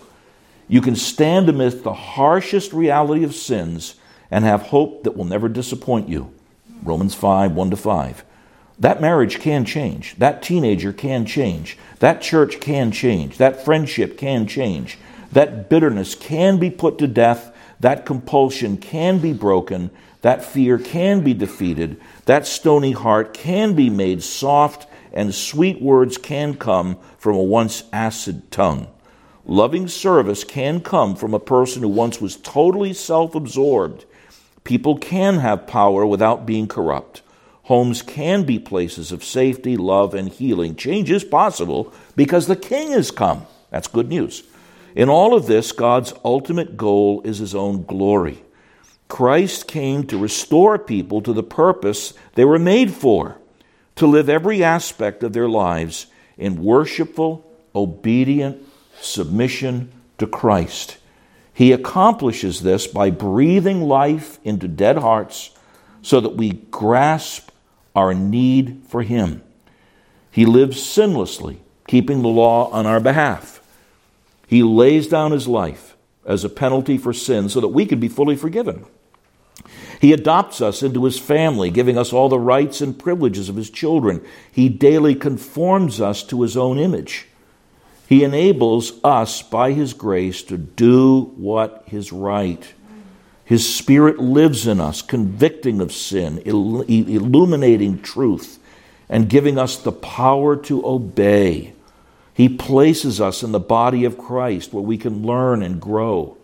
You 0.68 0.82
can 0.82 0.96
stand 0.96 1.48
amidst 1.48 1.84
the 1.84 1.94
harshest 1.94 2.74
reality 2.74 3.24
of 3.24 3.36
sins 3.36 3.96
and 4.32 4.44
have 4.44 4.64
hope 4.64 5.04
that 5.04 5.16
will 5.16 5.26
never 5.26 5.48
disappoint 5.48 6.10
you. 6.10 6.34
Romans 6.82 7.14
5 7.14 7.52
1 7.52 7.70
to 7.70 7.78
5. 7.78 8.26
That 8.80 9.00
marriage 9.00 9.40
can 9.40 9.64
change. 9.64 10.16
That 10.18 10.42
teenager 10.42 10.92
can 10.92 11.26
change. 11.26 11.78
That 12.00 12.22
church 12.22 12.60
can 12.60 12.92
change. 12.92 13.38
That 13.38 13.64
friendship 13.64 14.18
can 14.18 14.48
change. 14.48 14.98
That 15.36 15.70
bitterness 15.70 16.16
can 16.16 16.60
be 16.60 16.70
put 16.70 16.98
to 17.00 17.08
death. 17.08 17.54
That 17.82 18.06
compulsion 18.06 18.78
can 18.78 19.20
be 19.20 19.34
broken. 19.34 19.92
That 20.22 20.46
fear 20.46 20.78
can 20.78 21.26
be 21.26 21.34
defeated. 21.34 22.00
That 22.24 22.48
stony 22.48 22.94
heart 22.94 23.34
can 23.34 23.76
be 23.76 23.90
made 23.90 24.24
soft, 24.24 24.88
and 25.12 25.36
sweet 25.36 25.82
words 25.82 26.18
can 26.18 26.56
come 26.56 26.98
from 27.18 27.36
a 27.36 27.44
once 27.44 27.84
acid 27.92 28.50
tongue. 28.50 28.88
Loving 29.44 29.90
service 29.90 30.46
can 30.46 30.80
come 30.80 31.18
from 31.18 31.34
a 31.34 31.40
person 31.40 31.82
who 31.82 31.90
once 31.90 32.22
was 32.22 32.38
totally 32.38 32.94
self 32.94 33.36
absorbed. 33.36 34.06
People 34.64 34.98
can 34.98 35.40
have 35.40 35.68
power 35.68 36.06
without 36.06 36.46
being 36.46 36.66
corrupt. 36.70 37.24
Homes 37.64 38.02
can 38.02 38.46
be 38.46 38.58
places 38.58 39.12
of 39.12 39.22
safety, 39.22 39.76
love, 39.76 40.14
and 40.14 40.30
healing. 40.30 40.78
Change 40.78 41.12
is 41.12 41.26
possible 41.26 41.94
because 42.16 42.48
the 42.48 42.56
King 42.56 42.94
has 42.94 43.12
come. 43.12 43.46
That's 43.70 43.90
good 43.90 44.08
news. 44.08 44.44
In 44.96 45.10
all 45.10 45.36
of 45.36 45.46
this, 45.46 45.74
God's 45.74 46.14
ultimate 46.24 46.78
goal 46.78 47.22
is 47.26 47.40
his 47.40 47.54
own 47.54 47.84
glory. 47.84 48.44
Christ 49.10 49.68
came 49.68 50.08
to 50.08 50.18
restore 50.18 50.80
people 50.80 51.22
to 51.22 51.34
the 51.34 51.44
purpose 51.44 52.14
they 52.34 52.46
were 52.46 52.58
made 52.58 52.92
for, 52.92 53.38
to 53.98 54.08
live 54.08 54.30
every 54.30 54.64
aspect 54.64 55.22
of 55.22 55.34
their 55.34 55.50
lives 55.50 56.08
in 56.38 56.64
worshipful, 56.64 57.46
obedient 57.76 58.66
submission 59.00 59.92
to 60.18 60.26
Christ. 60.26 60.98
He 61.54 61.72
accomplishes 61.72 62.62
this 62.62 62.88
by 62.88 63.10
breathing 63.12 63.82
life 63.84 64.40
into 64.44 64.68
dead 64.68 64.98
hearts 64.98 65.52
so 66.02 66.20
that 66.20 66.36
we 66.36 66.52
grasp 66.52 67.50
our 67.96 68.14
need 68.14 68.84
for 68.88 69.04
Him. 69.04 69.42
He 70.32 70.46
lives 70.46 70.82
sinlessly, 70.82 71.60
keeping 71.88 72.22
the 72.22 72.28
law 72.28 72.70
on 72.72 72.86
our 72.86 73.00
behalf. 73.00 73.55
He 74.48 74.64
lays 74.64 75.08
down 75.08 75.32
His 75.32 75.48
life 75.48 75.96
as 76.26 76.44
a 76.44 76.50
penalty 76.50 76.98
for 76.98 77.14
sin 77.14 77.50
so 77.50 77.62
that 77.62 77.68
we 77.70 77.86
can 77.86 78.00
be 78.00 78.08
fully 78.08 78.36
forgiven. 78.36 78.86
He 80.02 80.12
adopts 80.14 80.62
us 80.62 80.84
into 80.84 81.06
his 81.06 81.18
family, 81.18 81.70
giving 81.70 81.98
us 81.98 82.12
all 82.12 82.30
the 82.30 82.40
rights 82.40 82.82
and 82.82 82.98
privileges 82.98 83.50
of 83.50 83.56
his 83.56 83.70
children. 83.70 84.24
He 84.52 84.70
daily 84.70 85.16
conforms 85.16 86.02
us 86.02 86.24
to 86.24 86.42
his 86.42 86.58
own 86.58 86.78
image. 86.78 87.28
He 88.08 88.24
enables 88.24 89.04
us, 89.04 89.42
by 89.42 89.72
his 89.72 89.94
grace, 89.94 90.44
to 90.44 90.58
do 90.58 91.34
what 91.38 91.88
is 91.92 92.12
right. 92.12 92.74
His 93.46 93.74
Spirit 93.74 94.20
lives 94.20 94.68
in 94.68 94.80
us, 94.80 95.02
convicting 95.02 95.82
of 95.82 95.92
sin, 95.92 96.40
illuminating 96.46 98.02
truth, 98.02 98.60
and 99.10 99.30
giving 99.30 99.58
us 99.58 99.78
the 99.78 99.92
power 99.92 100.56
to 100.58 100.86
obey. 100.86 101.74
He 102.36 102.50
places 102.50 103.22
us 103.22 103.44
in 103.44 103.54
the 103.54 103.60
body 103.62 104.04
of 104.04 104.18
Christ 104.18 104.74
where 104.74 104.84
we 104.84 104.98
can 104.98 105.26
learn 105.26 105.64
and 105.64 105.82
grow. 105.82 106.38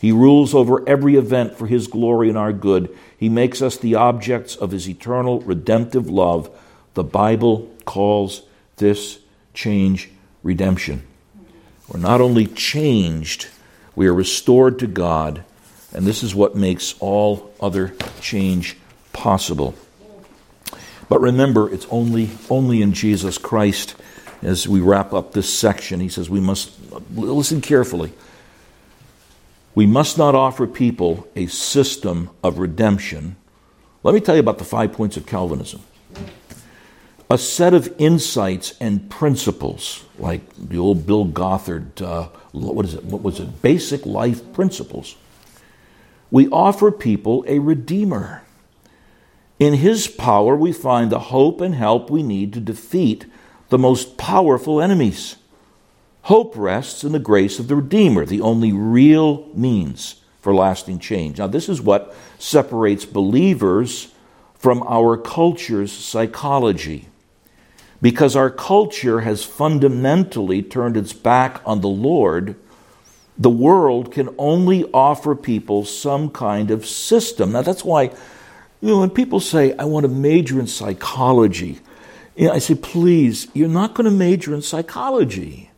He 0.00 0.10
rules 0.10 0.54
over 0.54 0.86
every 0.88 1.16
event 1.16 1.56
for 1.56 1.66
His 1.66 1.86
glory 1.86 2.30
and 2.30 2.38
our 2.38 2.52
good. 2.52 2.96
He 3.16 3.28
makes 3.28 3.60
us 3.60 3.76
the 3.76 3.94
objects 3.94 4.56
of 4.56 4.70
His 4.70 4.88
eternal 4.88 5.40
redemptive 5.40 6.08
love. 6.08 6.50
The 6.94 7.04
Bible 7.04 7.70
calls 7.84 8.42
this 8.76 9.18
change 9.52 10.10
redemption. 10.42 11.06
We're 11.88 12.00
not 12.00 12.22
only 12.22 12.46
changed, 12.46 13.48
we 13.94 14.06
are 14.06 14.14
restored 14.14 14.78
to 14.78 14.86
God, 14.86 15.44
and 15.92 16.06
this 16.06 16.22
is 16.22 16.34
what 16.34 16.56
makes 16.56 16.94
all 17.00 17.52
other 17.60 17.94
change 18.22 18.78
possible. 19.12 19.74
But 21.10 21.20
remember, 21.20 21.70
it's 21.70 21.86
only, 21.90 22.30
only 22.48 22.80
in 22.80 22.94
Jesus 22.94 23.36
Christ. 23.36 23.94
As 24.44 24.68
we 24.68 24.80
wrap 24.80 25.14
up 25.14 25.32
this 25.32 25.52
section, 25.52 26.00
he 26.00 26.10
says 26.10 26.28
we 26.28 26.38
must 26.38 26.70
listen 27.14 27.62
carefully. 27.62 28.12
We 29.74 29.86
must 29.86 30.18
not 30.18 30.34
offer 30.34 30.66
people 30.66 31.26
a 31.34 31.46
system 31.46 32.28
of 32.42 32.58
redemption. 32.58 33.36
Let 34.02 34.14
me 34.14 34.20
tell 34.20 34.34
you 34.34 34.40
about 34.40 34.58
the 34.58 34.64
five 34.64 34.92
points 34.92 35.16
of 35.16 35.24
Calvinism. 35.24 35.80
A 37.30 37.38
set 37.38 37.72
of 37.72 37.92
insights 37.96 38.74
and 38.80 39.08
principles, 39.10 40.04
like 40.18 40.42
the 40.56 40.76
old 40.76 41.06
Bill 41.06 41.24
Gothard, 41.24 42.02
uh, 42.02 42.28
what 42.52 42.84
is 42.84 42.92
it? 42.92 43.02
What 43.02 43.22
was 43.22 43.40
it? 43.40 43.62
Basic 43.62 44.04
life 44.04 44.52
principles. 44.52 45.16
We 46.30 46.48
offer 46.48 46.90
people 46.92 47.46
a 47.48 47.60
redeemer. 47.60 48.42
In 49.58 49.74
his 49.74 50.06
power, 50.06 50.54
we 50.54 50.72
find 50.72 51.10
the 51.10 51.18
hope 51.18 51.62
and 51.62 51.74
help 51.74 52.10
we 52.10 52.22
need 52.22 52.52
to 52.52 52.60
defeat 52.60 53.24
the 53.68 53.78
most 53.78 54.16
powerful 54.16 54.80
enemies. 54.80 55.36
Hope 56.22 56.54
rests 56.56 57.04
in 57.04 57.12
the 57.12 57.18
grace 57.18 57.58
of 57.58 57.68
the 57.68 57.76
Redeemer, 57.76 58.24
the 58.24 58.40
only 58.40 58.72
real 58.72 59.48
means 59.54 60.22
for 60.40 60.54
lasting 60.54 60.98
change. 60.98 61.38
Now, 61.38 61.46
this 61.46 61.68
is 61.68 61.80
what 61.80 62.14
separates 62.38 63.04
believers 63.04 64.12
from 64.54 64.82
our 64.84 65.16
culture's 65.16 65.92
psychology. 65.92 67.08
Because 68.00 68.36
our 68.36 68.50
culture 68.50 69.20
has 69.20 69.44
fundamentally 69.44 70.62
turned 70.62 70.96
its 70.96 71.12
back 71.12 71.60
on 71.64 71.80
the 71.80 71.88
Lord, 71.88 72.56
the 73.36 73.50
world 73.50 74.12
can 74.12 74.34
only 74.38 74.84
offer 74.92 75.34
people 75.34 75.84
some 75.84 76.30
kind 76.30 76.70
of 76.70 76.86
system. 76.86 77.52
Now, 77.52 77.62
that's 77.62 77.84
why, 77.84 78.04
you 78.80 78.88
know, 78.88 79.00
when 79.00 79.10
people 79.10 79.40
say, 79.40 79.74
I 79.76 79.84
want 79.84 80.04
to 80.04 80.08
major 80.08 80.60
in 80.60 80.66
psychology, 80.66 81.80
you 82.36 82.48
know, 82.48 82.52
I 82.52 82.58
say, 82.58 82.74
please, 82.74 83.48
you're 83.54 83.68
not 83.68 83.94
going 83.94 84.04
to 84.04 84.10
major 84.10 84.54
in 84.54 84.62
psychology. 84.62 85.70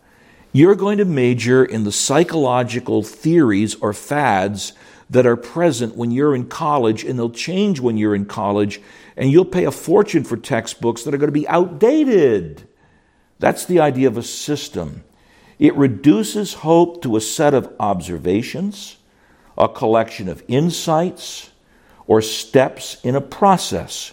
You're 0.53 0.75
going 0.75 0.99
to 0.99 1.05
major 1.05 1.65
in 1.65 1.85
the 1.85 1.93
psychological 1.93 3.03
theories 3.03 3.75
or 3.77 3.93
fads 3.93 4.73
that 5.11 5.27
are 5.27 5.37
present 5.37 5.97
when 5.97 6.11
you're 6.11 6.35
in 6.35 6.49
college, 6.49 7.05
and 7.05 7.19
they'll 7.19 7.31
change 7.31 7.79
when 7.79 7.97
you're 7.97 8.15
in 8.15 8.25
college, 8.25 8.81
and 9.17 9.31
you'll 9.31 9.45
pay 9.45 9.65
a 9.65 9.71
fortune 9.71 10.25
for 10.25 10.37
textbooks 10.37 11.03
that 11.03 11.15
are 11.15 11.19
going 11.19 11.29
to 11.29 11.33
be 11.33 11.49
outdated. 11.49 12.67
That's 13.39 13.67
the 13.67 13.81
idea 13.81 14.09
of 14.09 14.17
a 14.17 14.23
system. 14.23 15.05
It 15.59 15.75
reduces 15.75 16.55
hope 16.55 17.03
to 17.03 17.17
a 17.17 17.21
set 17.21 17.55
of 17.55 17.73
observations, 17.79 18.97
a 19.59 19.69
collection 19.69 20.29
of 20.29 20.43
insights, 20.49 21.51
or 22.07 22.23
steps 22.23 22.97
in 23.05 23.15
a 23.15 23.21
process. 23.21 24.13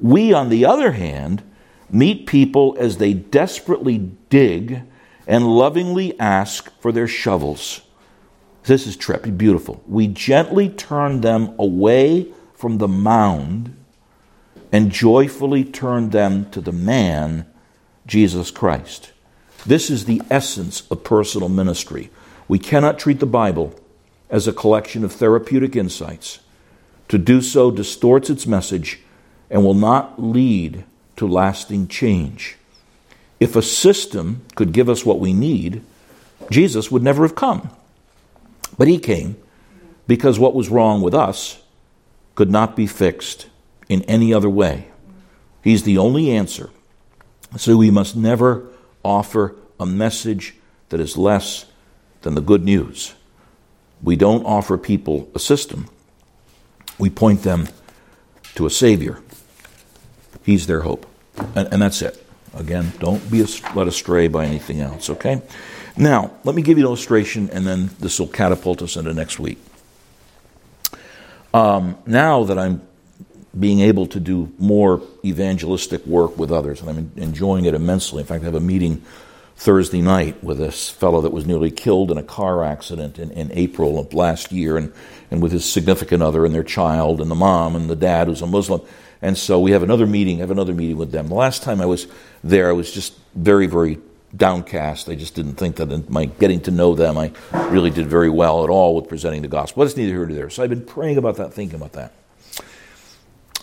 We, 0.00 0.32
on 0.32 0.48
the 0.48 0.64
other 0.64 0.92
hand, 0.92 1.42
meet 1.90 2.26
people 2.26 2.76
as 2.78 2.96
they 2.96 3.12
desperately 3.12 3.98
dig 4.28 4.82
and 5.26 5.46
lovingly 5.46 6.18
ask 6.18 6.70
for 6.80 6.92
their 6.92 7.08
shovels. 7.08 7.82
This 8.64 8.86
is 8.86 8.96
trippy, 8.96 9.36
beautiful. 9.36 9.82
We 9.86 10.08
gently 10.08 10.68
turn 10.68 11.20
them 11.20 11.54
away 11.58 12.28
from 12.54 12.78
the 12.78 12.88
mound 12.88 13.76
and 14.72 14.90
joyfully 14.90 15.64
turn 15.64 16.10
them 16.10 16.50
to 16.50 16.60
the 16.60 16.72
man, 16.72 17.46
Jesus 18.06 18.50
Christ. 18.50 19.12
This 19.64 19.90
is 19.90 20.04
the 20.04 20.22
essence 20.30 20.82
of 20.90 21.04
personal 21.04 21.48
ministry. 21.48 22.10
We 22.46 22.58
cannot 22.58 22.98
treat 22.98 23.20
the 23.20 23.26
Bible 23.26 23.74
as 24.30 24.46
a 24.46 24.52
collection 24.52 25.04
of 25.04 25.12
therapeutic 25.12 25.74
insights. 25.74 26.40
To 27.08 27.18
do 27.18 27.40
so 27.40 27.70
distorts 27.70 28.28
its 28.28 28.46
message 28.46 29.00
and 29.50 29.64
will 29.64 29.74
not 29.74 30.22
lead 30.22 30.84
to 31.18 31.26
lasting 31.26 31.88
change. 31.88 32.56
If 33.38 33.54
a 33.54 33.62
system 33.62 34.42
could 34.54 34.72
give 34.72 34.88
us 34.88 35.04
what 35.04 35.20
we 35.20 35.32
need, 35.32 35.82
Jesus 36.50 36.90
would 36.90 37.02
never 37.02 37.22
have 37.22 37.34
come. 37.34 37.70
But 38.76 38.88
he 38.88 38.98
came 38.98 39.36
because 40.06 40.38
what 40.38 40.54
was 40.54 40.68
wrong 40.68 41.02
with 41.02 41.14
us 41.14 41.60
could 42.34 42.50
not 42.50 42.76
be 42.76 42.86
fixed 42.86 43.48
in 43.88 44.02
any 44.02 44.32
other 44.32 44.48
way. 44.48 44.88
He's 45.62 45.82
the 45.82 45.98
only 45.98 46.30
answer. 46.30 46.70
So 47.56 47.76
we 47.76 47.90
must 47.90 48.16
never 48.16 48.68
offer 49.04 49.56
a 49.80 49.86
message 49.86 50.54
that 50.90 51.00
is 51.00 51.16
less 51.16 51.66
than 52.22 52.34
the 52.34 52.40
good 52.40 52.64
news. 52.64 53.14
We 54.02 54.16
don't 54.16 54.44
offer 54.44 54.78
people 54.78 55.28
a 55.34 55.38
system, 55.38 55.88
we 56.98 57.10
point 57.10 57.42
them 57.42 57.68
to 58.54 58.66
a 58.66 58.70
Savior. 58.70 59.20
He's 60.42 60.66
their 60.66 60.80
hope. 60.80 61.06
And, 61.54 61.68
and 61.72 61.82
that's 61.82 62.02
it. 62.02 62.24
Again, 62.54 62.92
don't 62.98 63.30
be 63.30 63.44
led 63.74 63.88
astray 63.88 64.28
by 64.28 64.46
anything 64.46 64.80
else, 64.80 65.10
okay? 65.10 65.42
Now, 65.96 66.32
let 66.44 66.54
me 66.54 66.62
give 66.62 66.78
you 66.78 66.84
an 66.84 66.88
illustration, 66.88 67.50
and 67.50 67.66
then 67.66 67.90
this 68.00 68.18
will 68.18 68.28
catapult 68.28 68.82
us 68.82 68.96
into 68.96 69.12
next 69.12 69.38
week. 69.38 69.58
Um, 71.52 71.96
now 72.06 72.44
that 72.44 72.58
I'm 72.58 72.82
being 73.58 73.80
able 73.80 74.06
to 74.06 74.20
do 74.20 74.52
more 74.58 75.02
evangelistic 75.24 76.06
work 76.06 76.38
with 76.38 76.52
others, 76.52 76.80
and 76.80 76.90
I'm 76.90 77.12
enjoying 77.16 77.64
it 77.64 77.74
immensely. 77.74 78.20
In 78.20 78.26
fact, 78.26 78.42
I 78.42 78.46
have 78.46 78.54
a 78.54 78.60
meeting 78.60 79.02
Thursday 79.56 80.00
night 80.00 80.42
with 80.44 80.58
this 80.58 80.88
fellow 80.88 81.20
that 81.22 81.32
was 81.32 81.46
nearly 81.46 81.70
killed 81.70 82.12
in 82.12 82.18
a 82.18 82.22
car 82.22 82.62
accident 82.62 83.18
in, 83.18 83.30
in 83.32 83.50
April 83.52 83.98
of 83.98 84.14
last 84.14 84.52
year, 84.52 84.76
and, 84.76 84.92
and 85.30 85.42
with 85.42 85.52
his 85.52 85.64
significant 85.64 86.22
other 86.22 86.44
and 86.44 86.54
their 86.54 86.62
child, 86.62 87.20
and 87.20 87.30
the 87.30 87.34
mom 87.34 87.74
and 87.74 87.90
the 87.90 87.96
dad 87.96 88.28
who's 88.28 88.42
a 88.42 88.46
Muslim. 88.46 88.80
And 89.20 89.36
so 89.36 89.58
we 89.58 89.72
have 89.72 89.82
another 89.82 90.06
meeting, 90.06 90.36
I 90.36 90.40
have 90.40 90.50
another 90.50 90.74
meeting 90.74 90.96
with 90.96 91.10
them. 91.10 91.28
The 91.28 91.34
last 91.34 91.62
time 91.62 91.80
I 91.80 91.86
was 91.86 92.06
there, 92.44 92.68
I 92.68 92.72
was 92.72 92.92
just 92.92 93.14
very, 93.34 93.66
very 93.66 93.98
downcast. 94.36 95.08
I 95.08 95.14
just 95.14 95.34
didn't 95.34 95.54
think 95.54 95.76
that 95.76 95.90
in 95.90 96.04
my 96.08 96.26
getting 96.26 96.60
to 96.62 96.70
know 96.70 96.94
them, 96.94 97.18
I 97.18 97.32
really 97.70 97.90
did 97.90 98.06
very 98.06 98.30
well 98.30 98.62
at 98.62 98.70
all 98.70 98.94
with 98.94 99.08
presenting 99.08 99.42
the 99.42 99.48
gospel. 99.48 99.80
But 99.80 99.88
it's 99.88 99.96
neither 99.96 100.12
here 100.12 100.26
nor 100.26 100.36
there. 100.36 100.50
So 100.50 100.62
I've 100.62 100.70
been 100.70 100.84
praying 100.84 101.18
about 101.18 101.36
that, 101.36 101.52
thinking 101.52 101.76
about 101.76 101.92
that. 101.94 102.12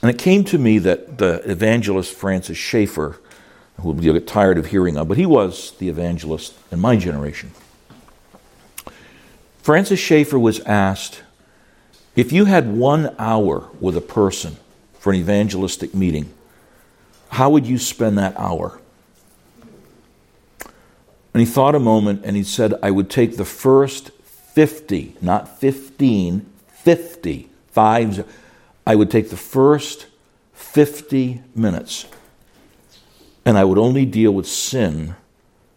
And 0.02 0.12
it 0.12 0.18
came 0.18 0.44
to 0.46 0.58
me 0.58 0.78
that 0.80 1.18
the 1.18 1.42
evangelist 1.50 2.14
Francis 2.14 2.58
Schaeffer, 2.58 3.20
who 3.82 4.00
you'll 4.02 4.14
get 4.14 4.28
tired 4.28 4.58
of 4.58 4.68
hearing 4.68 4.98
of, 4.98 5.08
but 5.08 5.18
he 5.18 5.26
was 5.26 5.72
the 5.80 5.90
evangelist 5.90 6.54
in 6.72 6.80
my 6.80 6.98
generation. 6.98 7.52
Francis 9.62 10.00
Schaeffer 10.00 10.38
was 10.38 10.60
asked 10.62 11.24
if 12.16 12.32
you 12.32 12.46
had 12.46 12.76
one 12.76 13.16
hour 13.18 13.70
with 13.80 13.98
a 13.98 14.02
person 14.02 14.58
for 15.06 15.12
an 15.12 15.20
evangelistic 15.20 15.94
meeting, 15.94 16.34
how 17.30 17.52
would 17.52 17.68
you 17.68 17.78
spend 17.78 18.18
that 18.18 18.34
hour? 18.40 18.82
And 21.32 21.40
he 21.40 21.46
thought 21.46 21.76
a 21.76 21.80
moment 21.80 22.26
and 22.26 22.36
he 22.36 22.42
said, 22.42 22.74
I 22.82 22.90
would 22.90 23.08
take 23.08 23.38
the 23.38 23.46
first 23.46 24.10
50, 24.24 25.16
not 25.22 25.60
15, 25.60 26.52
50, 26.70 27.50
five. 27.68 28.28
I 28.88 28.96
would 28.96 29.12
take 29.12 29.30
the 29.30 29.38
first 29.38 30.08
50 30.54 31.44
minutes 31.54 32.08
and 33.46 33.60
I 33.60 33.64
would 33.64 33.78
only 33.78 34.08
deal 34.08 34.32
with 34.32 34.48
sin 34.48 35.16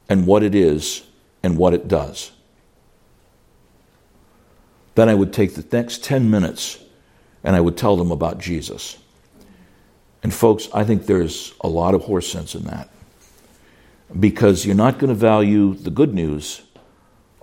and 0.09 0.27
what 0.27 0.43
it 0.43 0.55
is 0.55 1.03
and 1.43 1.59
what 1.59 1.75
it 1.75 1.87
does. 1.87 2.31
then 4.95 5.11
I 5.11 5.15
would 5.15 5.35
take 5.35 5.55
the 5.55 5.67
next 5.71 6.03
10 6.03 6.31
minutes 6.31 6.79
and 7.45 7.55
I 7.55 7.61
would 7.61 7.77
tell 7.77 7.99
them 7.99 8.11
about 8.11 8.39
Jesus. 8.39 8.97
And 10.23 10.35
folks, 10.35 10.69
I 10.75 10.85
think 10.85 11.07
there's 11.07 11.55
a 11.61 11.69
lot 11.69 11.95
of 11.95 12.03
horse 12.03 12.31
sense 12.31 12.55
in 12.55 12.65
that. 12.65 12.91
Because 14.19 14.65
you're 14.67 14.75
not 14.75 14.99
going 14.99 15.09
to 15.09 15.15
value 15.15 15.75
the 15.75 15.91
good 15.91 16.15
news 16.15 16.63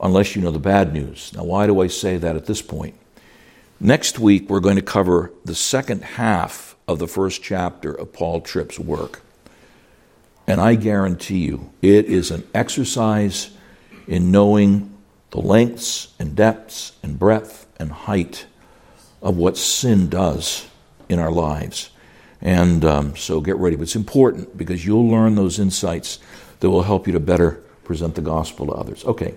unless 0.02 0.36
you 0.36 0.42
know 0.42 0.52
the 0.52 0.60
bad 0.60 0.94
news. 0.94 1.32
Now, 1.34 1.44
why 1.44 1.68
do 1.68 1.82
I 1.82 1.88
say 1.88 2.18
that 2.18 2.36
at 2.36 2.46
this 2.46 2.62
point? 2.62 2.96
Next 3.80 4.20
week, 4.20 4.50
we're 4.50 4.60
going 4.60 4.76
to 4.78 4.82
cover 4.82 5.32
the 5.44 5.56
second 5.56 6.04
half 6.04 6.76
of 6.88 7.00
the 7.00 7.08
first 7.08 7.44
chapter 7.44 7.94
of 7.94 8.14
Paul 8.14 8.42
Tripp's 8.42 8.80
work. 8.80 9.22
And 10.48 10.62
I 10.62 10.76
guarantee 10.76 11.40
you, 11.40 11.72
it 11.82 12.06
is 12.06 12.32
an 12.32 12.48
exercise 12.54 13.52
in 14.08 14.32
knowing 14.32 14.96
the 15.32 15.40
lengths 15.40 16.14
and 16.20 16.36
depths 16.36 16.94
and 17.02 17.18
breadth 17.18 17.66
and 17.80 17.92
height 17.92 18.46
of 19.22 19.38
what 19.38 19.58
sin 19.58 20.08
does 20.08 20.68
in 21.10 21.20
our 21.20 21.32
lives. 21.32 21.90
And 22.46 22.86
um, 22.86 23.16
so 23.16 23.42
get 23.42 23.56
ready. 23.56 23.76
But 23.76 23.84
it's 23.84 23.96
important 23.96 24.56
because 24.56 24.86
you'll 24.86 25.10
learn 25.10 25.34
those 25.34 25.58
insights 25.58 26.20
that 26.60 26.70
will 26.70 26.84
help 26.84 27.08
you 27.08 27.14
to 27.14 27.20
better 27.20 27.64
present 27.84 28.14
the 28.14 28.22
gospel 28.22 28.68
to 28.68 28.72
others. 28.74 29.04
Okay, 29.04 29.34